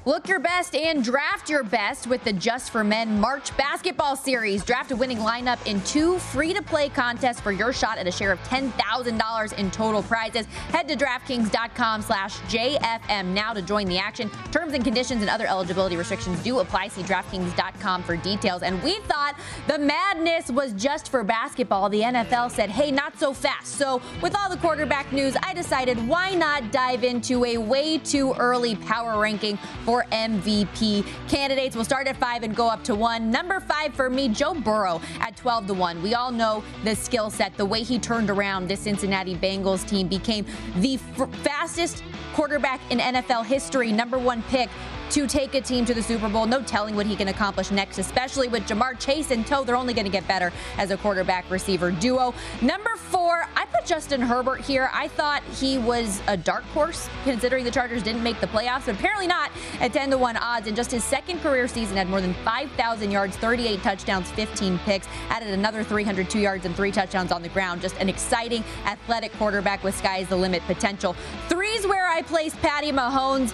[0.05, 4.65] Look your best and draft your best with the Just for Men March Basketball Series.
[4.65, 8.11] Draft a winning lineup in two free to play contests for your shot at a
[8.11, 10.45] share of $10,000 in total prizes.
[10.45, 14.29] Head to DraftKings.com slash JFM now to join the action.
[14.51, 16.89] Terms and conditions and other eligibility restrictions do apply.
[16.89, 18.61] See DraftKings.com for details.
[18.61, 21.87] And we thought the madness was just for basketball.
[21.87, 23.75] The NFL said, hey, not so fast.
[23.77, 28.33] So with all the quarterback news, I decided why not dive into a way too
[28.33, 31.75] early power ranking for for MVP candidates.
[31.75, 33.29] We'll start at five and go up to one.
[33.29, 36.01] Number five for me, Joe Burrow at 12 to one.
[36.01, 40.07] We all know the skill set, the way he turned around this Cincinnati Bengals team,
[40.07, 42.03] became the f- fastest
[42.33, 44.67] quarterback in NFL history, number one pick
[45.13, 46.47] to take a team to the Super Bowl.
[46.47, 49.63] No telling what he can accomplish next, especially with Ja'Marr Chase and tow.
[49.63, 52.33] They're only going to get better as a quarterback receiver duo.
[52.63, 54.89] Number four, I put Justin Herbert here.
[54.91, 58.95] I thought he was a dark horse considering the Chargers didn't make the playoffs, but
[58.95, 60.65] apparently not at 10 to 1 odds.
[60.65, 65.07] In just his second career season, had more than 5,000 yards, 38 touchdowns, 15 picks,
[65.29, 67.81] added another 302 yards and three touchdowns on the ground.
[67.81, 71.15] Just an exciting athletic quarterback with sky's the limit potential.
[71.49, 73.53] Three's where I placed Patty Mahomes.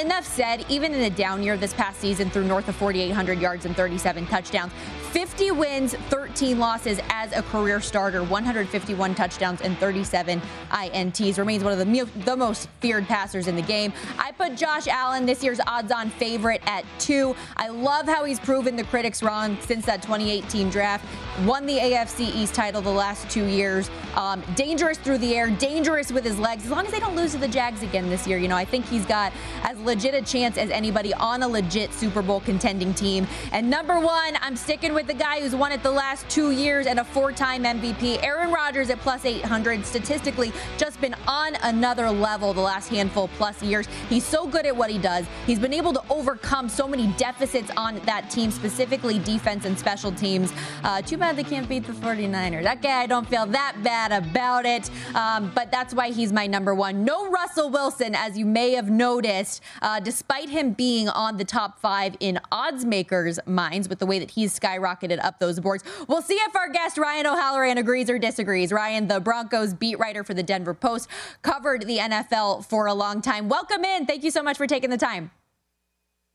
[0.00, 3.66] Enough said, even in a down year this past season threw north of 4,800 yards
[3.66, 4.72] and 37 touchdowns.
[5.16, 11.38] 50 wins, 13 losses as a career starter, 151 touchdowns and 37 INTs.
[11.38, 13.92] Remains one of the, the most feared passers in the game.
[14.18, 17.34] I put Josh Allen, this year's odds on favorite, at two.
[17.56, 21.06] I love how he's proven the critics wrong since that 2018 draft.
[21.44, 23.90] Won the AFC East title the last two years.
[24.16, 26.64] Um, dangerous through the air, dangerous with his legs.
[26.64, 28.64] As long as they don't lose to the Jags again this year, you know, I
[28.64, 29.32] think he's got
[29.62, 33.26] as legit a chance as anybody on a legit Super Bowl contending team.
[33.50, 36.86] And number one, I'm sticking with the guy who's won it the last two years
[36.86, 38.22] and a four time MVP.
[38.22, 43.60] Aaron Rodgers at plus 800, statistically, just been on another level the last handful plus
[43.64, 43.88] years.
[44.08, 45.26] He's so good at what he does.
[45.44, 50.12] He's been able to overcome so many deficits on that team, specifically defense and special
[50.12, 50.52] teams.
[50.84, 52.76] Uh, too bad they can't beat the 49ers.
[52.76, 56.76] Okay, I don't feel that bad about it, um, but that's why he's my number
[56.76, 57.04] one.
[57.04, 61.80] No Russell Wilson, as you may have noticed, uh, despite him being on the top
[61.80, 65.84] five in odds makers' minds with the way that he's skyrocketed up those boards.
[66.08, 68.72] We'll see if our guest Ryan O'Halloran agrees or disagrees.
[68.72, 71.08] Ryan, the Broncos beat writer for the Denver Post,
[71.42, 73.48] covered the NFL for a long time.
[73.48, 74.06] Welcome in.
[74.06, 75.30] Thank you so much for taking the time.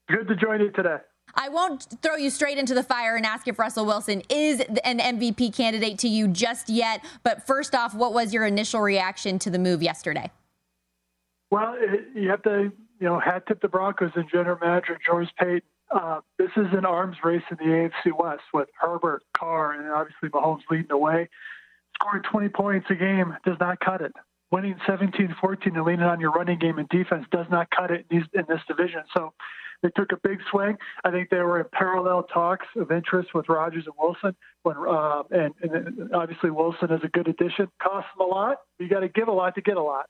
[0.07, 0.97] Good to join you today.
[1.35, 4.99] I won't throw you straight into the fire and ask if Russell Wilson is an
[4.99, 7.03] MVP candidate to you just yet.
[7.23, 10.31] But first off, what was your initial reaction to the move yesterday?
[11.49, 15.27] Well, it, you have to, you know, hat tip the Broncos and general manager George
[15.37, 15.63] Paton.
[15.89, 20.29] Uh, this is an arms race in the AFC West with Herbert, Carr, and obviously
[20.29, 21.27] Mahomes leading the way.
[21.95, 24.13] Scoring 20 points a game does not cut it.
[24.51, 28.19] Winning 17-14 and leaning on your running game and defense does not cut it in,
[28.19, 29.01] these, in this division.
[29.15, 29.33] So
[29.81, 30.77] they took a big swing.
[31.03, 34.35] I think they were in parallel talks of interest with Rodgers and Wilson.
[34.63, 37.67] When uh, and, and obviously Wilson is a good addition.
[37.81, 38.57] Costs them a lot.
[38.79, 40.05] You got to give a lot to get a lot.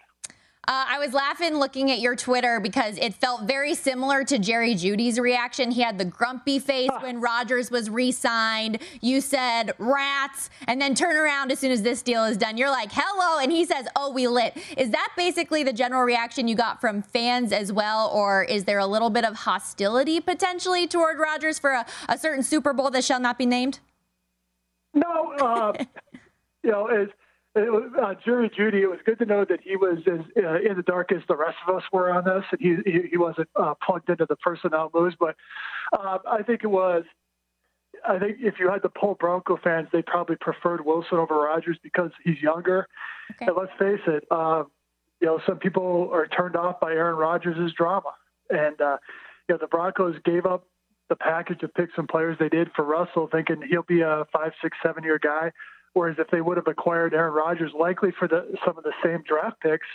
[0.72, 4.74] Uh, I was laughing looking at your Twitter because it felt very similar to Jerry
[4.74, 5.70] Jeudy's reaction.
[5.70, 8.82] He had the grumpy face when Rodgers was re-signed.
[9.02, 12.56] You said rats, and then turn around as soon as this deal is done.
[12.56, 14.58] You're like, hello, and he says, oh, we lit.
[14.78, 18.80] Is that basically the general reaction you got from fans as well, or is there
[18.80, 23.04] a little bit of hostility potentially toward Rodgers for a, a certain Super Bowl that
[23.04, 23.80] shall not be named?
[24.94, 25.74] No, uh,
[26.64, 27.12] you know, it's
[27.56, 30.84] uh, Jerry Jeudy, it was good to know that he was as uh, in the
[30.84, 33.74] dark as the rest of us were on this, and he he, he wasn't uh,
[33.86, 35.16] plugged into the personnel moves.
[35.20, 35.36] But
[35.94, 37.04] uh, I think it was.
[38.08, 41.78] I think if you had the poll Bronco fans, they probably preferred Wilson over Rodgers
[41.84, 42.88] because he's younger.
[43.32, 43.48] Okay.
[43.48, 44.64] And let's face it, uh,
[45.20, 48.14] you know, some people are turned off by Aaron Rodgers' drama,
[48.50, 48.98] and uh,
[49.50, 50.66] you know the Broncos gave up
[51.10, 54.54] the package of picks and players they did for Russell, thinking he'll be a five,
[54.64, 55.52] six, seven year guy.
[55.94, 59.24] Whereas if they would have acquired Aaron Rodgers, likely for the, some of the same
[59.28, 59.88] draft picks,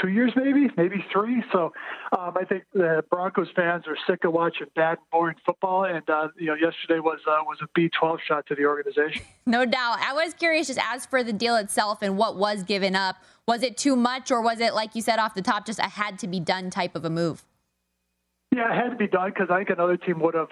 [0.00, 1.42] two years, maybe, maybe three.
[1.52, 1.72] So
[2.16, 5.84] um, I think the Broncos fans are sick of watching bad, boring football.
[5.84, 9.22] And uh, you know, yesterday was uh, was a B12 shot to the organization.
[9.44, 9.98] No doubt.
[10.00, 13.16] I was curious, just as for the deal itself and what was given up,
[13.48, 15.88] was it too much, or was it like you said off the top, just a
[15.88, 17.44] had to be done type of a move?
[18.54, 20.50] Yeah, it had to be done because I think another team would have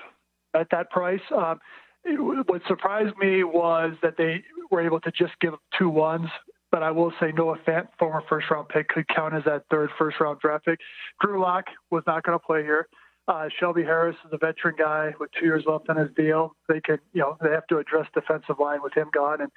[0.54, 1.20] at that price.
[1.34, 1.60] Um,
[2.04, 6.28] what surprised me was that they were able to just give two ones
[6.70, 9.90] but I will say Noah Fant, former first round pick, could count as that third
[9.98, 10.78] first round draft pick.
[11.20, 12.86] Drew Lock was not going to play here.
[13.28, 16.56] Uh, Shelby Harris is a veteran guy with two years left on his deal.
[16.68, 19.40] They could, you know, they have to address defensive line with him gone.
[19.40, 19.50] And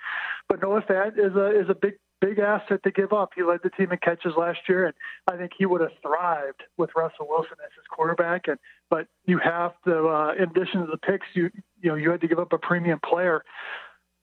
[0.48, 3.32] but Noah Fant is a is a big big asset to give up.
[3.36, 4.94] He led the team in catches last year, and
[5.28, 8.48] I think he would have thrived with Russell Wilson as his quarterback.
[8.48, 8.58] And
[8.90, 11.50] but you have to, uh, in addition to the picks, you
[11.84, 13.44] you know you had to give up a premium player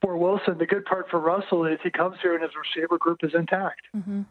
[0.03, 3.19] for Wilson, the good part for Russell is he comes here and his receiver group
[3.23, 3.83] is intact.
[3.95, 4.23] Mm-hmm.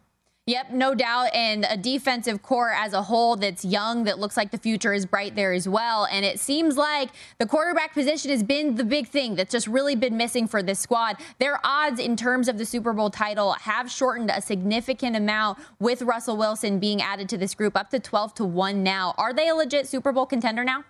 [0.47, 1.29] Yep, no doubt.
[1.35, 5.05] And a defensive core as a whole that's young, that looks like the future is
[5.05, 6.07] bright there as well.
[6.11, 9.95] And it seems like the quarterback position has been the big thing that's just really
[9.95, 11.17] been missing for this squad.
[11.37, 16.01] Their odds in terms of the Super Bowl title have shortened a significant amount with
[16.01, 19.13] Russell Wilson being added to this group, up to 12 to 1 now.
[19.19, 20.83] Are they a legit Super Bowl contender now?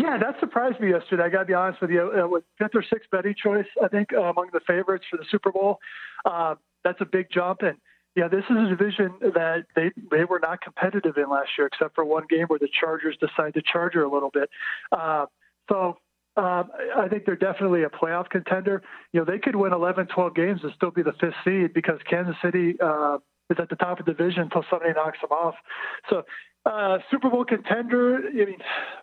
[0.00, 1.24] Yeah, that surprised me yesterday.
[1.24, 2.10] I got to be honest with you.
[2.10, 5.26] Uh, with fifth or sixth betting choice, I think uh, among the favorites for the
[5.30, 5.78] Super Bowl,
[6.24, 7.60] uh, that's a big jump.
[7.60, 7.76] And
[8.16, 11.94] yeah, this is a division that they they were not competitive in last year, except
[11.94, 14.48] for one game where the Chargers decided to charge her a little bit.
[14.90, 15.26] Uh,
[15.68, 15.98] so
[16.38, 18.82] um, I think they're definitely a playoff contender.
[19.12, 21.98] You know, they could win 11, 12 games and still be the fifth seed because
[22.08, 23.18] Kansas City uh,
[23.50, 25.56] is at the top of the division until somebody knocks them off.
[26.08, 26.22] So
[26.64, 28.58] uh, Super Bowl contender, I mean,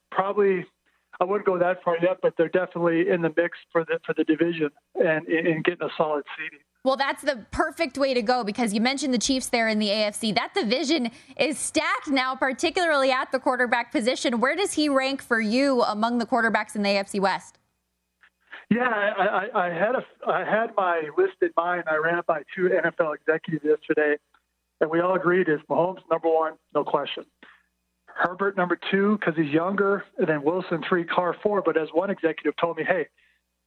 [0.10, 0.66] probably
[1.20, 4.14] I wouldn't go that far yet, but they're definitely in the mix for the for
[4.14, 6.60] the division and in getting a solid seeding.
[6.84, 9.88] Well, that's the perfect way to go because you mentioned the Chiefs there in the
[9.88, 10.34] AFC.
[10.36, 14.40] That division is stacked now, particularly at the quarterback position.
[14.40, 17.58] Where does he rank for you among the quarterbacks in the AFC West?
[18.70, 21.86] Yeah, I, I, I had a I had my list in mind.
[21.88, 24.18] I ran it by two NFL executives yesterday,
[24.80, 27.26] and we all agreed is Mahomes number one, no question.
[28.18, 31.62] Herbert number two because he's younger, and then Wilson three, Carr four.
[31.62, 33.08] But as one executive told me, hey,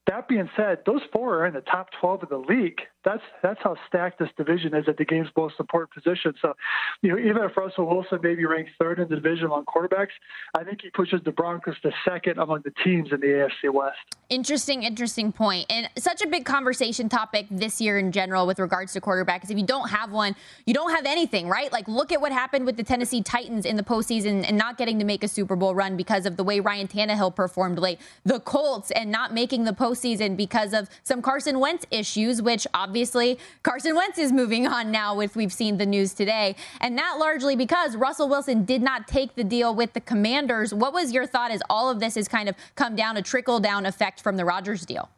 [0.06, 2.80] that being said, those four are in the top 12 of the league.
[3.02, 6.34] That's that's how stacked this division is at the game's most important position.
[6.42, 6.54] So,
[7.00, 10.10] you know, even if Russell Wilson maybe ranks third in the division among quarterbacks,
[10.54, 13.96] I think he pushes the Broncos to second among the teams in the AFC West.
[14.28, 15.66] Interesting, interesting point.
[15.70, 19.50] and such a big conversation topic this year in general with regards to quarterbacks.
[19.50, 20.36] If you don't have one,
[20.66, 21.72] you don't have anything, right?
[21.72, 24.98] Like, look at what happened with the Tennessee Titans in the postseason and not getting
[24.98, 27.98] to make a Super Bowl run because of the way Ryan Tannehill performed late.
[28.24, 33.38] The Colts and not making the postseason because of some Carson Wentz issues, which obviously
[33.62, 36.54] Carson Wentz is moving on now, if we've seen the news today.
[36.80, 40.72] And that largely because Russell Wilson did not take the deal with the Commanders.
[40.72, 43.60] What was your thought as all of this has kind of come down a trickle
[43.60, 44.20] down effect?
[44.20, 45.08] from the Rodgers deal.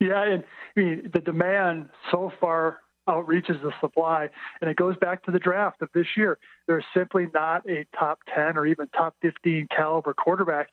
[0.00, 0.44] Yeah, and
[0.76, 4.28] I mean, the demand so far outreaches the supply,
[4.60, 6.38] and it goes back to the draft of this year.
[6.66, 10.68] There's simply not a top 10 or even top 15 caliber quarterback.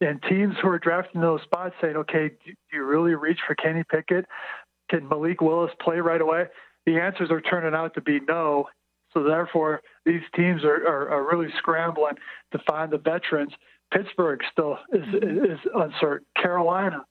[0.00, 3.82] And teams who are drafting those spots saying, okay, do you really reach for Kenny
[3.90, 4.26] Pickett?
[4.90, 6.44] Can Malik Willis play right away?
[6.84, 8.66] The answers are turning out to be no.
[9.12, 12.14] So therefore, these teams are, are, are really scrambling
[12.52, 13.52] to find the veterans.
[13.92, 16.26] Pittsburgh still is is uncertain.
[16.36, 17.04] Carolina,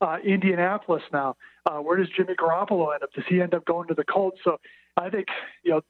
[0.00, 1.36] uh, Indianapolis now.
[1.64, 3.12] Uh, where does Jimmy Garoppolo end up?
[3.12, 4.38] Does he end up going to the Colts?
[4.44, 4.58] So
[4.96, 5.26] I think
[5.62, 5.80] you know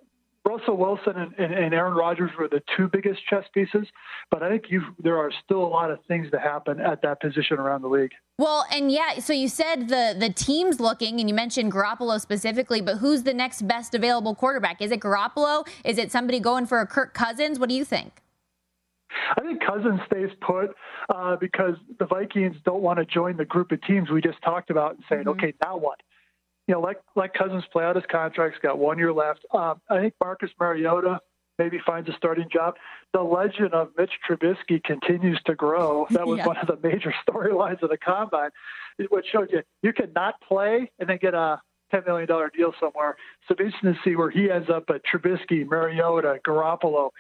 [0.47, 3.87] Russell Wilson and, and, and, Aaron Rodgers were the two biggest chess pieces,
[4.31, 4.65] but I think
[5.03, 8.13] there are still a lot of things to happen at that position around the league.
[8.39, 12.81] Well, and yeah, so you said the the team's looking, and you mentioned Garoppolo specifically,
[12.81, 14.81] but who's the next best available quarterback?
[14.81, 15.67] Is it Garoppolo?
[15.85, 17.59] Is it somebody going for a Kirk Cousins?
[17.59, 18.23] What do you think?
[19.37, 20.75] I think Cousins stays put
[21.09, 24.71] uh, because the Vikings don't want to join the group of teams we just talked
[24.71, 25.31] about and saying, mm-hmm.
[25.31, 26.01] okay, now what?
[26.67, 28.55] You know, let let Cousins play out his contract.
[28.55, 29.45] He's got one year left.
[29.53, 31.21] Um, I think Marcus Mariota
[31.59, 32.75] maybe finds a starting job.
[33.13, 36.07] The legend of Mitch Trubisky continues to grow.
[36.11, 36.47] That was yeah.
[36.47, 38.51] one of the major storylines of the combine,
[39.11, 41.61] which showed you you can not play and then get a
[41.95, 42.27] $10 million
[42.57, 43.17] deal somewhere.
[43.47, 47.11] So be interesting to see where he ends up at Trubisky, Mariota, Garoppolo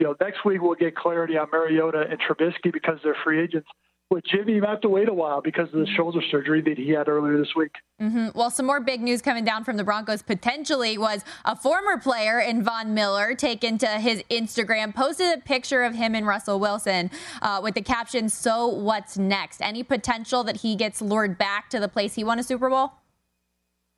[0.00, 3.68] you know, next week we'll get clarity on Mariota and Trubisky because they're free agents.
[4.10, 6.90] With Jimmy, you have to wait a while because of the shoulder surgery that he
[6.90, 7.70] had earlier this week.
[8.02, 8.36] Mm-hmm.
[8.36, 12.40] Well, some more big news coming down from the Broncos potentially was a former player
[12.40, 17.08] in Von Miller taken to his Instagram, posted a picture of him and Russell Wilson
[17.40, 19.62] uh, with the caption, So what's next?
[19.62, 22.94] Any potential that he gets lured back to the place he won a Super Bowl?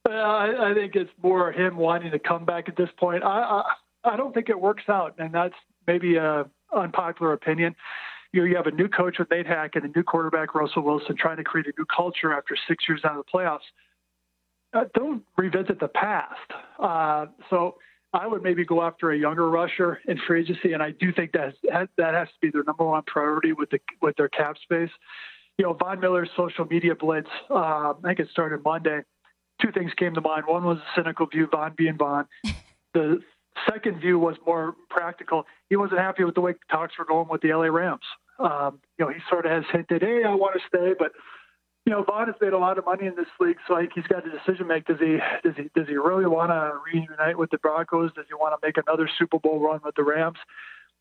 [0.07, 3.22] Uh, I, I, think it's more him wanting to come back at this point.
[3.22, 3.62] I,
[4.05, 5.55] I I don't think it works out, and that's
[5.87, 7.76] maybe an unpopular opinion.
[8.33, 10.83] You know, you have a new coach with Nate Hack and a new quarterback Russell
[10.83, 13.59] Wilson trying to create a new culture after six years out of the playoffs.
[14.72, 16.51] Uh, don't revisit the past.
[16.78, 17.76] Uh, so
[18.14, 21.33] I would maybe go after a younger rusher in free agency, and I do think
[21.33, 24.91] that that has to be their number one priority with the with their cap space.
[25.59, 27.28] You know, Von Miller's social media blitz.
[27.51, 29.01] Uh, I think it started Monday.
[29.61, 30.45] Two things came to mind.
[30.47, 32.26] One was a cynical view, Von being Von.
[32.95, 33.22] The
[33.70, 35.47] second view was more practical.
[35.70, 38.03] He wasn't happy with the way talks were going with the LA Rams.
[38.43, 41.12] Um, you know, he sort of has hinted, "Hey, I want to stay," but
[41.84, 44.07] you know, Von has made a lot of money in this league, so think he's
[44.07, 44.86] got a decision to make.
[44.86, 48.12] Does he does he does he really want to reunite with the Broncos?
[48.14, 50.38] Does he want to make another Super Bowl run with the Rams?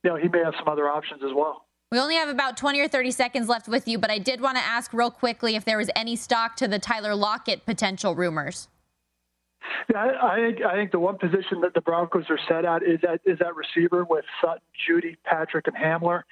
[0.03, 1.65] You know, he may have some other options as well.
[1.91, 4.57] We only have about 20 or 30 seconds left with you, but I did want
[4.57, 8.69] to ask real quickly if there was any stock to the Tyler Lockett potential rumors.
[9.89, 12.99] Yeah, I, think I think the one position that the Broncos are set at is
[13.01, 16.23] that is that receiver with Sutton, Jeudy, Patrick, and Hamler,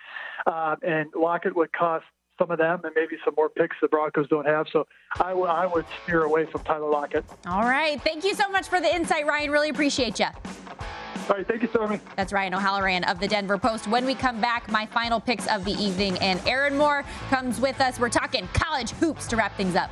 [0.47, 2.05] uh, and Lockett would cost
[2.39, 4.67] some of them and maybe some more picks the Broncos don't have.
[4.71, 4.87] So
[5.19, 7.25] I, w- I would steer away from Tyler Lockett.
[7.45, 8.01] All right.
[8.01, 9.51] Thank you so much for the insight, Ryan.
[9.51, 10.27] Really appreciate you.
[11.29, 11.99] All right, thank you, Stormy.
[12.15, 13.87] That's Ryan O'Halloran of the Denver Post.
[13.87, 17.79] When we come back, my final picks of the evening, and Aaron Moore comes with
[17.81, 17.99] us.
[17.99, 19.91] We're talking college hoops to wrap things up.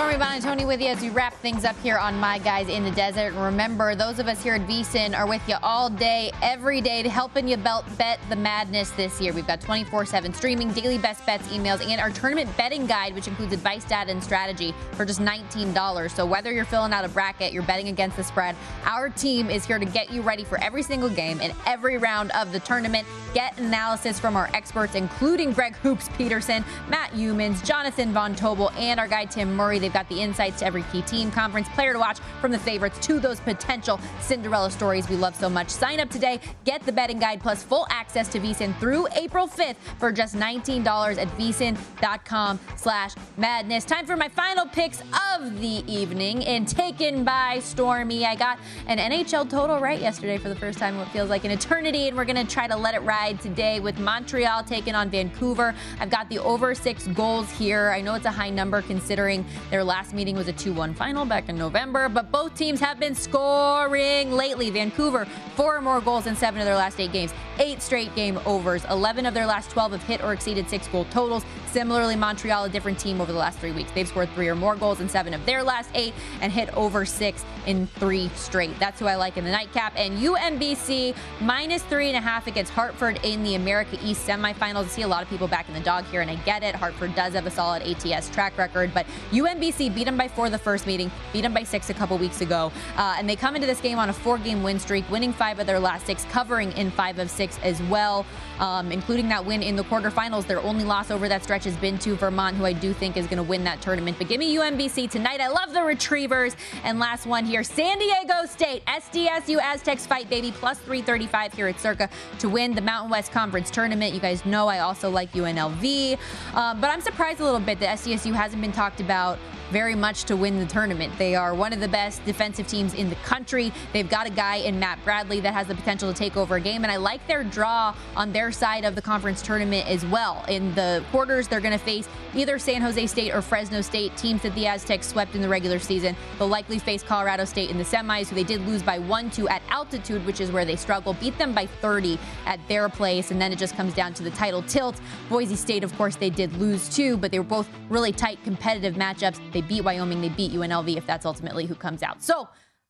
[0.00, 2.90] Stormy Buonantony with you as we wrap things up here on My Guys in the
[2.92, 3.34] Desert.
[3.34, 7.02] And remember, those of us here at VSIN are with you all day, every day,
[7.02, 9.34] to helping you bet the madness this year.
[9.34, 13.52] We've got 24-7 streaming, daily best bets, emails, and our tournament betting guide, which includes
[13.52, 16.10] advice, data, and strategy for just $19.
[16.10, 19.66] So whether you're filling out a bracket, you're betting against the spread, our team is
[19.66, 23.06] here to get you ready for every single game and every round of the tournament.
[23.34, 28.98] Get analysis from our experts, including Greg Hoops Peterson, Matt Youmans, Jonathan Von Tobel, and
[28.98, 29.78] our guy Tim Murray.
[29.78, 32.98] They've got the insights to every key team, conference, player to watch from the favorites
[33.06, 35.68] to those potential Cinderella stories we love so much.
[35.68, 39.76] Sign up today, get the betting guide plus full access to VSIN through April 5th
[39.98, 43.84] for just $19 at VSIN.com slash madness.
[43.84, 45.00] Time for my final picks
[45.36, 48.24] of the evening and taken by Stormy.
[48.26, 51.50] I got an NHL total right yesterday for the first time what feels like an
[51.50, 55.10] eternity, and we're going to try to let it ride today with Montreal taking on
[55.10, 55.74] Vancouver.
[55.98, 57.90] I've got the over six goals here.
[57.90, 61.24] I know it's a high number considering their last meeting was a 2 1 final
[61.24, 64.70] back in November, but both teams have been scoring lately.
[64.70, 68.38] Vancouver, four or more goals in seven of their last eight games, eight straight game
[68.46, 68.84] overs.
[68.90, 71.44] 11 of their last 12 have hit or exceeded six goal totals.
[71.66, 73.90] Similarly, Montreal, a different team over the last three weeks.
[73.92, 77.04] They've scored three or more goals in seven of their last eight and hit over
[77.04, 78.76] six in three straight.
[78.78, 79.92] That's who I like in the nightcap.
[79.96, 84.84] And UMBC minus three and a half against Hartford in the America East semifinals.
[84.84, 86.74] I see a lot of people back in the dog here, and I get it.
[86.74, 90.58] Hartford does have a solid ATS track record, but UMBC beat them by four the
[90.58, 92.72] first meeting, beat them by six a couple weeks ago.
[92.96, 95.58] Uh, and they come into this game on a four game win streak, winning five
[95.58, 98.26] of their last six, covering in five of six as well,
[98.58, 100.46] um, including that win in the quarterfinals.
[100.46, 103.26] Their only loss over that stretch has been to Vermont, who I do think is
[103.26, 104.18] going to win that tournament.
[104.18, 105.40] But give me UMBC tonight.
[105.40, 106.56] I love the Retrievers.
[106.84, 111.80] And last one here San Diego State, SDSU Aztecs fight, baby, plus 335 here at
[111.80, 112.08] Circa
[112.38, 114.14] to win the Mountain West Conference tournament.
[114.14, 116.18] You guys know I also like UNLV.
[116.54, 119.38] Um, but I'm surprised a little bit that SDSU hasn't been talked about
[119.70, 121.12] very much to win the tournament.
[121.18, 123.72] They are one of the best defensive teams in the country.
[123.92, 126.60] They've got a guy in Matt Bradley that has the potential to take over a
[126.60, 130.44] game, and I like their draw on their side of the conference tournament as well.
[130.48, 134.42] In the quarters, they're going to face either San Jose State or Fresno State, teams
[134.42, 136.16] that the Aztecs swept in the regular season.
[136.38, 139.48] They'll likely face Colorado State in the semis, who they did lose by 1 2
[139.48, 141.14] at altitude, which is where they struggle.
[141.14, 144.30] Beat them by 30 at their place, and then it just comes down to the
[144.30, 145.00] title tilt.
[145.28, 148.94] Boise State, of course, they did lose too, but they were both really tight, competitive
[148.94, 149.40] matchups.
[149.52, 152.22] They beat Wyoming, they beat UNLV if that's ultimately who comes out.
[152.22, 152.48] So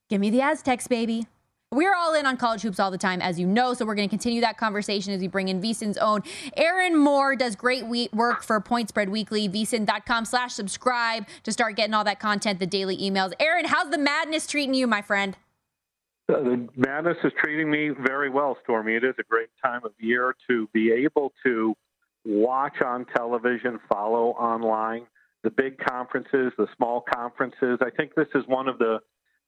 [0.08, 1.26] give me the Aztecs, baby.
[1.72, 4.08] We're all in on college hoops all the time, as you know, so we're going
[4.08, 6.22] to continue that conversation as we bring in VSIN's own
[6.56, 11.94] Aaron Moore does great work for Point Spread Weekly, VSIN.com slash subscribe to start getting
[11.94, 13.32] all that content, the daily emails.
[13.38, 15.36] Aaron, how's the madness treating you, my friend?
[16.28, 18.96] Uh, the madness is treating me very well, Stormy.
[18.96, 21.76] It is a great time of year to be able to
[22.24, 25.06] watch on television, follow online,
[25.42, 27.78] the big conferences, the small conferences.
[27.80, 29.00] I think this is one of the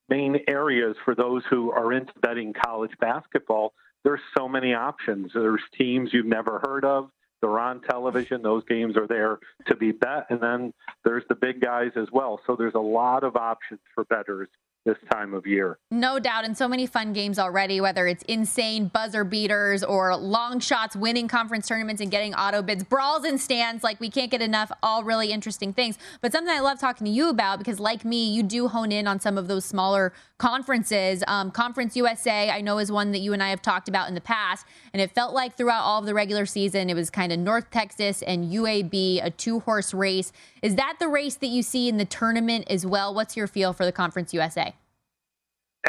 [0.09, 3.73] main areas for those who are into betting college basketball.
[4.05, 5.33] There's so many options.
[5.35, 7.11] There's teams you've never heard of.
[7.41, 8.43] They're on television.
[8.43, 10.27] Those games are there to be bet.
[10.31, 10.73] And then
[11.05, 12.41] there's the big guys as well.
[12.47, 14.49] So there's a lot of options for bettors
[14.85, 15.79] this time of year.
[15.91, 16.45] No doubt.
[16.45, 21.29] And so many fun games already, whether it's insane buzzer beaters or long shots, winning
[21.29, 23.85] conference tournaments and getting auto bids, brawls and stands.
[23.85, 25.99] Like we can't get enough, all really interesting things.
[26.21, 29.07] But something I love talking to you about because, like me, you do hone in
[29.07, 30.13] on some of those smaller
[30.43, 31.23] conferences.
[31.29, 34.15] Um, Conference USA, I know, is one that you and I have talked about in
[34.17, 34.67] the past.
[34.93, 37.71] And it felt like throughout all of the regular season, it was kind of North
[37.71, 40.33] Texas and UAB, a two horse race.
[40.61, 43.15] Is that the race that you see in the tournament as well?
[43.15, 44.72] What's your feel for the Conference USA?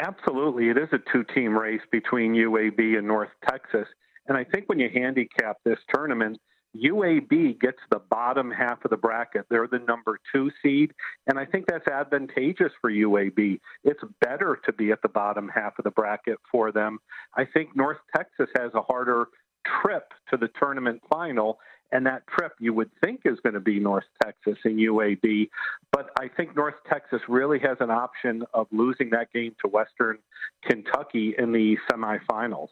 [0.00, 0.70] Absolutely.
[0.70, 3.86] It is a two team race between UAB and North Texas.
[4.26, 6.38] And I think when you handicap this tournament,
[6.76, 9.46] UAB gets the bottom half of the bracket.
[9.48, 10.92] They're the number two seed.
[11.28, 13.60] And I think that's advantageous for UAB.
[13.84, 16.98] It's better to be at the bottom half of the bracket for them.
[17.36, 19.26] I think North Texas has a harder
[19.82, 21.58] trip to the tournament final.
[21.94, 25.48] And that trip you would think is going to be North Texas and UAB.
[25.92, 30.18] But I think North Texas really has an option of losing that game to Western
[30.68, 32.70] Kentucky in the semifinals.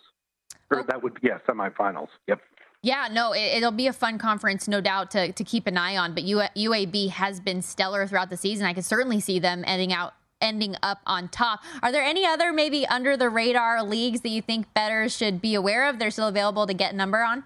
[0.71, 0.85] Or oh.
[0.89, 2.09] that would be, yeah, semifinals.
[2.27, 2.41] Yep.
[2.83, 5.97] Yeah, no, it, will be a fun conference, no doubt, to, to keep an eye
[5.97, 6.15] on.
[6.15, 8.67] But UAB has been stellar throughout the season.
[8.67, 11.61] I could certainly see them ending out ending up on top.
[11.85, 15.55] Are there any other maybe under the radar leagues that you think bettors should be
[15.55, 16.01] aware of?
[16.01, 17.45] They're still available to get a number on.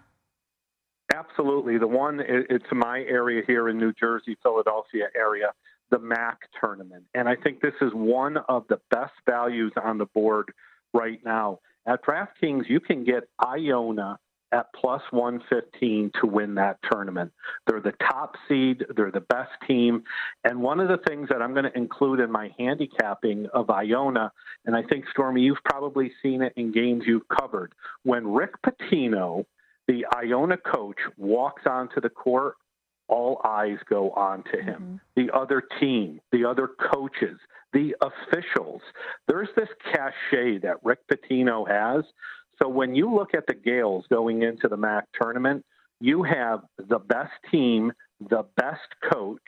[1.17, 1.79] Absolutely.
[1.79, 5.53] The one, it's my area here in New Jersey, Philadelphia area,
[5.91, 7.05] the MAAC tournament.
[7.15, 10.53] And I think this is one of the best values on the board
[10.93, 11.61] right now.
[11.87, 14.19] At DraftKings, you can get Iona
[14.53, 17.33] at plus 115 to win that tournament.
[17.67, 20.05] They're the top seed, they're the best team.
[20.45, 24.33] And one of the things that I'm going to include in my handicapping of Iona,
[24.67, 29.47] and I think, Stormy, you've probably seen it in games you've covered, when Rick Pitino
[29.89, 32.55] the Iona coach walks onto the court,
[33.09, 35.01] all eyes go on to him.
[35.17, 35.27] Mm-hmm.
[35.27, 37.39] The other team, the other coaches,
[37.73, 38.83] the officials.
[39.29, 42.05] There's this cachet that Rick Pitino has.
[42.61, 45.65] So when you look at the Gaels going into the MAAC tournament,
[46.01, 49.41] you have the best team, the best coach,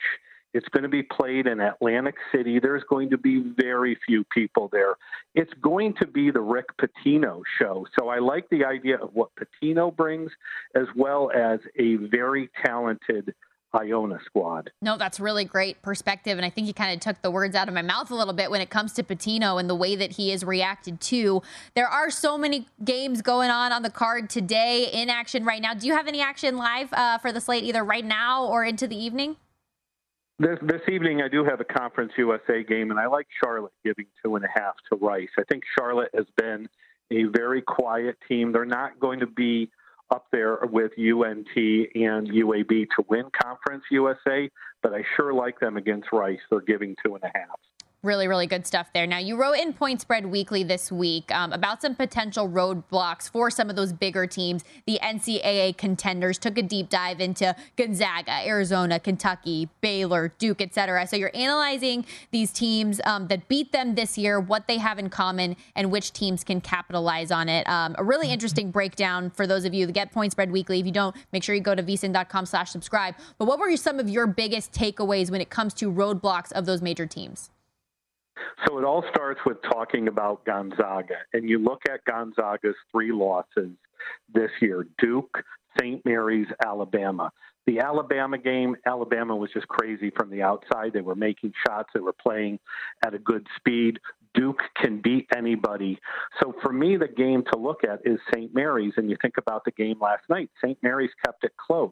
[0.53, 2.59] it's going to be played in Atlantic City.
[2.59, 4.95] There's going to be very few people there.
[5.35, 7.85] It's going to be the Rick Pitino show.
[7.97, 10.31] So I like the idea of what Pitino brings,
[10.75, 13.33] as well as a very talented
[13.73, 14.71] Iona squad.
[14.81, 16.37] No, that's really great perspective.
[16.37, 18.33] And I think you kind of took the words out of my mouth a little
[18.33, 21.43] bit when it comes to Pitino and the way that he is reacted to.
[21.75, 25.75] There are so many games going on on the card today in action right now.
[25.75, 28.87] Do you have any action live uh, for the slate either right now or into
[28.87, 29.35] the evening?
[30.41, 34.05] This, this evening, I do have a Conference USA game, and I like Charlotte giving
[34.23, 35.27] two and a half to Rice.
[35.37, 36.69] I think Charlotte has been
[37.11, 38.53] a very quiet team.
[38.53, 39.69] They're not going to be
[40.11, 44.49] up there with UNT and UAB to win Conference USA,
[44.81, 46.39] but I sure like them against Rice.
[46.49, 47.59] They're giving two and a half.
[48.01, 49.05] Really, really good stuff there.
[49.05, 53.51] Now, you wrote in Point Spread Weekly this week um, about some potential roadblocks for
[53.51, 54.63] some of those bigger teams.
[54.87, 61.07] The NCAA contenders took a deep dive into Gonzaga, Arizona, Kentucky, Baylor, Duke, etc.
[61.07, 65.09] So you're analyzing these teams um, that beat them this year, what they have in
[65.09, 67.67] common, and which teams can capitalize on it.
[67.67, 70.79] Um, a really interesting breakdown for those of you that get Point Spread Weekly.
[70.79, 73.15] If you don't, make sure you go to vsin.com slash subscribe.
[73.37, 76.81] But what were some of your biggest takeaways when it comes to roadblocks of those
[76.81, 77.49] major teams?
[78.65, 81.17] So it all starts with talking about Gonzaga.
[81.33, 83.71] And you look at Gonzaga's three losses
[84.33, 85.43] this year Duke,
[85.79, 86.03] St.
[86.05, 87.31] Mary's, Alabama.
[87.67, 90.91] The Alabama game, Alabama was just crazy from the outside.
[90.93, 92.59] They were making shots, they were playing
[93.05, 93.99] at a good speed.
[94.33, 95.99] Duke can beat anybody.
[96.41, 98.53] So for me, the game to look at is St.
[98.53, 98.93] Mary's.
[98.97, 100.77] And you think about the game last night, St.
[100.81, 101.91] Mary's kept it close.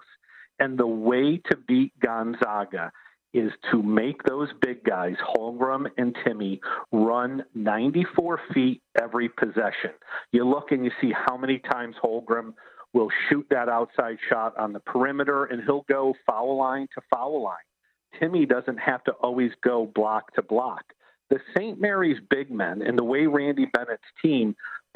[0.60, 2.92] And the way to beat Gonzaga
[3.34, 6.60] is to make those big guys, Holmgren and Timme,
[6.92, 9.92] run 94 feet every possession.
[10.32, 12.54] You look and you see how many times Holmgren
[12.94, 17.44] will shoot that outside shot on the perimeter, and he'll go foul line to foul
[17.44, 17.56] line.
[18.20, 20.84] Timme doesn't have to always go block to block.
[21.30, 21.80] The St.
[21.80, 24.56] Mary's big men and the way Randy Bennett's team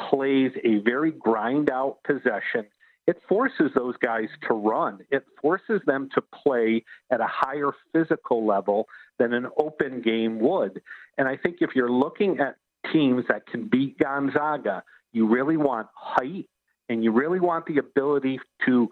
[0.09, 2.65] plays a very grind out possession
[3.07, 4.99] it forces those guys to run.
[5.09, 8.87] It forces them to play at a higher physical level
[9.17, 10.81] than an open game would.
[11.17, 12.55] And I think if you're looking at
[12.91, 16.47] teams that can beat Gonzaga, you really want height
[16.89, 18.89] and you really want the ability to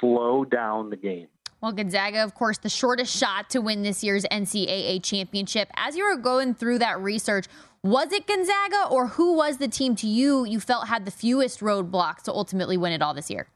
[0.00, 1.28] slow down the game.
[1.60, 5.70] Well, Gonzaga, of course, the shortest shot to win this year's NCAA championship.
[5.76, 7.46] As you were going through that research,
[7.84, 11.58] Was it Gonzaga or who was the team to you you felt had the fewest
[11.58, 13.48] roadblocks to ultimately win it all this year?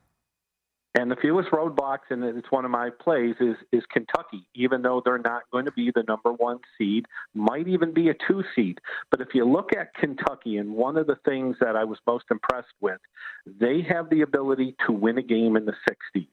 [0.99, 4.49] And the fewest roadblocks, and it's one of my plays, is is Kentucky.
[4.57, 8.15] Even though they're not going to be the number one seed, might even be a
[8.27, 8.81] two seed.
[9.13, 12.25] But if you look at Kentucky, and one of the things that I was most
[12.29, 12.99] impressed with,
[13.47, 16.27] they have the ability to win a game in the 60s.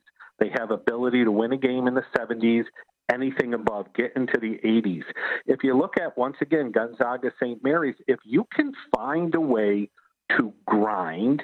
[0.43, 2.65] They have ability to win a game in the 70s,
[3.13, 5.03] anything above, get into the 80s.
[5.45, 7.63] If you look at once again Gonzaga St.
[7.63, 9.89] Mary's, if you can find a way
[10.37, 11.43] to grind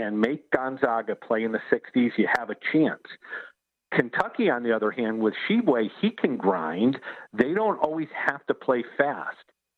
[0.00, 3.02] and make Gonzaga play in the 60s, you have a chance.
[3.92, 6.98] Kentucky, on the other hand, with Tshiebwe, he can grind.
[7.34, 9.36] They don't always have to play fast.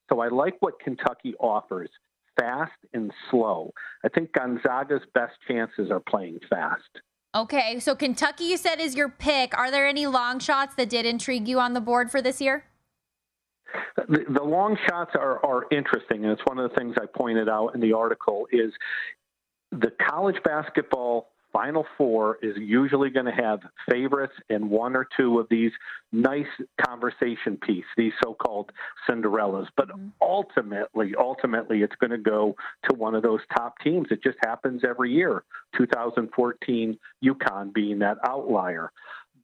[0.08, 1.90] So I like what Kentucky offers
[2.38, 3.72] fast and slow.
[4.04, 7.00] I think Gonzaga's best chances are playing fast.
[7.32, 9.56] Okay, so Kentucky, you said, is your pick.
[9.56, 12.64] Are there any long shots that did intrigue you on the board for this year?
[14.08, 17.48] The, the long shots are, are interesting, and it's one of the things I pointed
[17.48, 18.72] out in the article is
[19.70, 25.38] the college basketball Final Four is usually going to have favorites and one or two
[25.38, 25.72] of these
[26.12, 26.46] nice
[26.86, 28.70] conversation piece, these so-called
[29.08, 29.66] Cinderellas.
[29.76, 30.08] But mm-hmm.
[30.20, 32.54] ultimately, ultimately, it's going to go
[32.88, 34.08] to one of those top teams.
[34.10, 35.44] It just happens every year.
[35.76, 38.92] 2014 UConn being that outlier.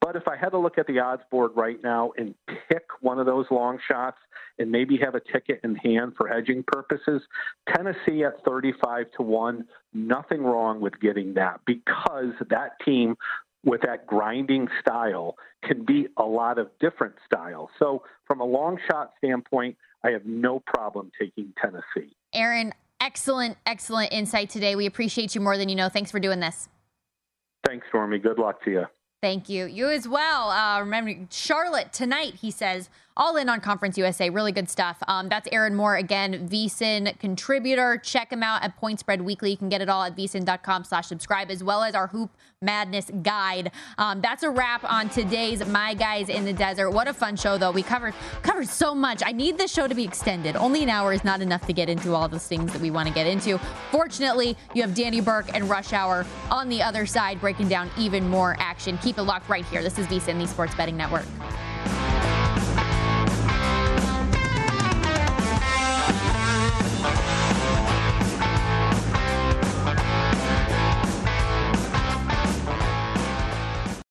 [0.01, 2.35] But if I had to look at the odds board right now and
[2.69, 4.19] pick one of those long shots
[4.59, 7.23] and maybe have a ticket in hand for hedging purposes,
[7.75, 13.17] Tennessee at 35 to 1, nothing wrong with getting that because that team
[13.65, 17.69] with that grinding style can be a lot of different styles.
[17.79, 22.17] So, from a long shot standpoint, I have no problem taking Tennessee.
[22.33, 24.77] Aaron, excellent, excellent insight today.
[24.77, 25.89] We appreciate you more than you know.
[25.89, 26.69] Thanks for doing this.
[27.67, 28.19] Thanks, Stormy.
[28.19, 28.85] Good luck to you.
[29.23, 29.67] Thank you.
[29.67, 30.51] You as well.
[30.51, 34.31] Uh, remember, Charlotte tonight, he says, all in on Conference USA.
[34.31, 34.99] Really good stuff.
[35.09, 37.99] Um, that's Aaron Moore, again, VSIN contributor.
[37.99, 39.51] Check him out at Point Spread Weekly.
[39.51, 43.11] You can get it all at VSIN.com slash subscribe, as well as our Hoop Madness
[43.23, 43.71] guide.
[43.99, 46.91] Um, that's a wrap on today's My Guys in the Desert.
[46.91, 47.71] What a fun show, though.
[47.71, 49.23] We covered covered so much.
[49.25, 50.57] I need this show to be extended.
[50.57, 53.09] Only an hour is not enough to get into all those things that we want
[53.09, 53.59] to get into.
[53.91, 58.29] Fortunately, you have Danny Burke and Rush Hour on the other side breaking down even
[58.29, 58.99] more action.
[58.99, 59.83] Keep it locked right here.
[59.83, 61.27] This is VSIN, the Sports Betting Network.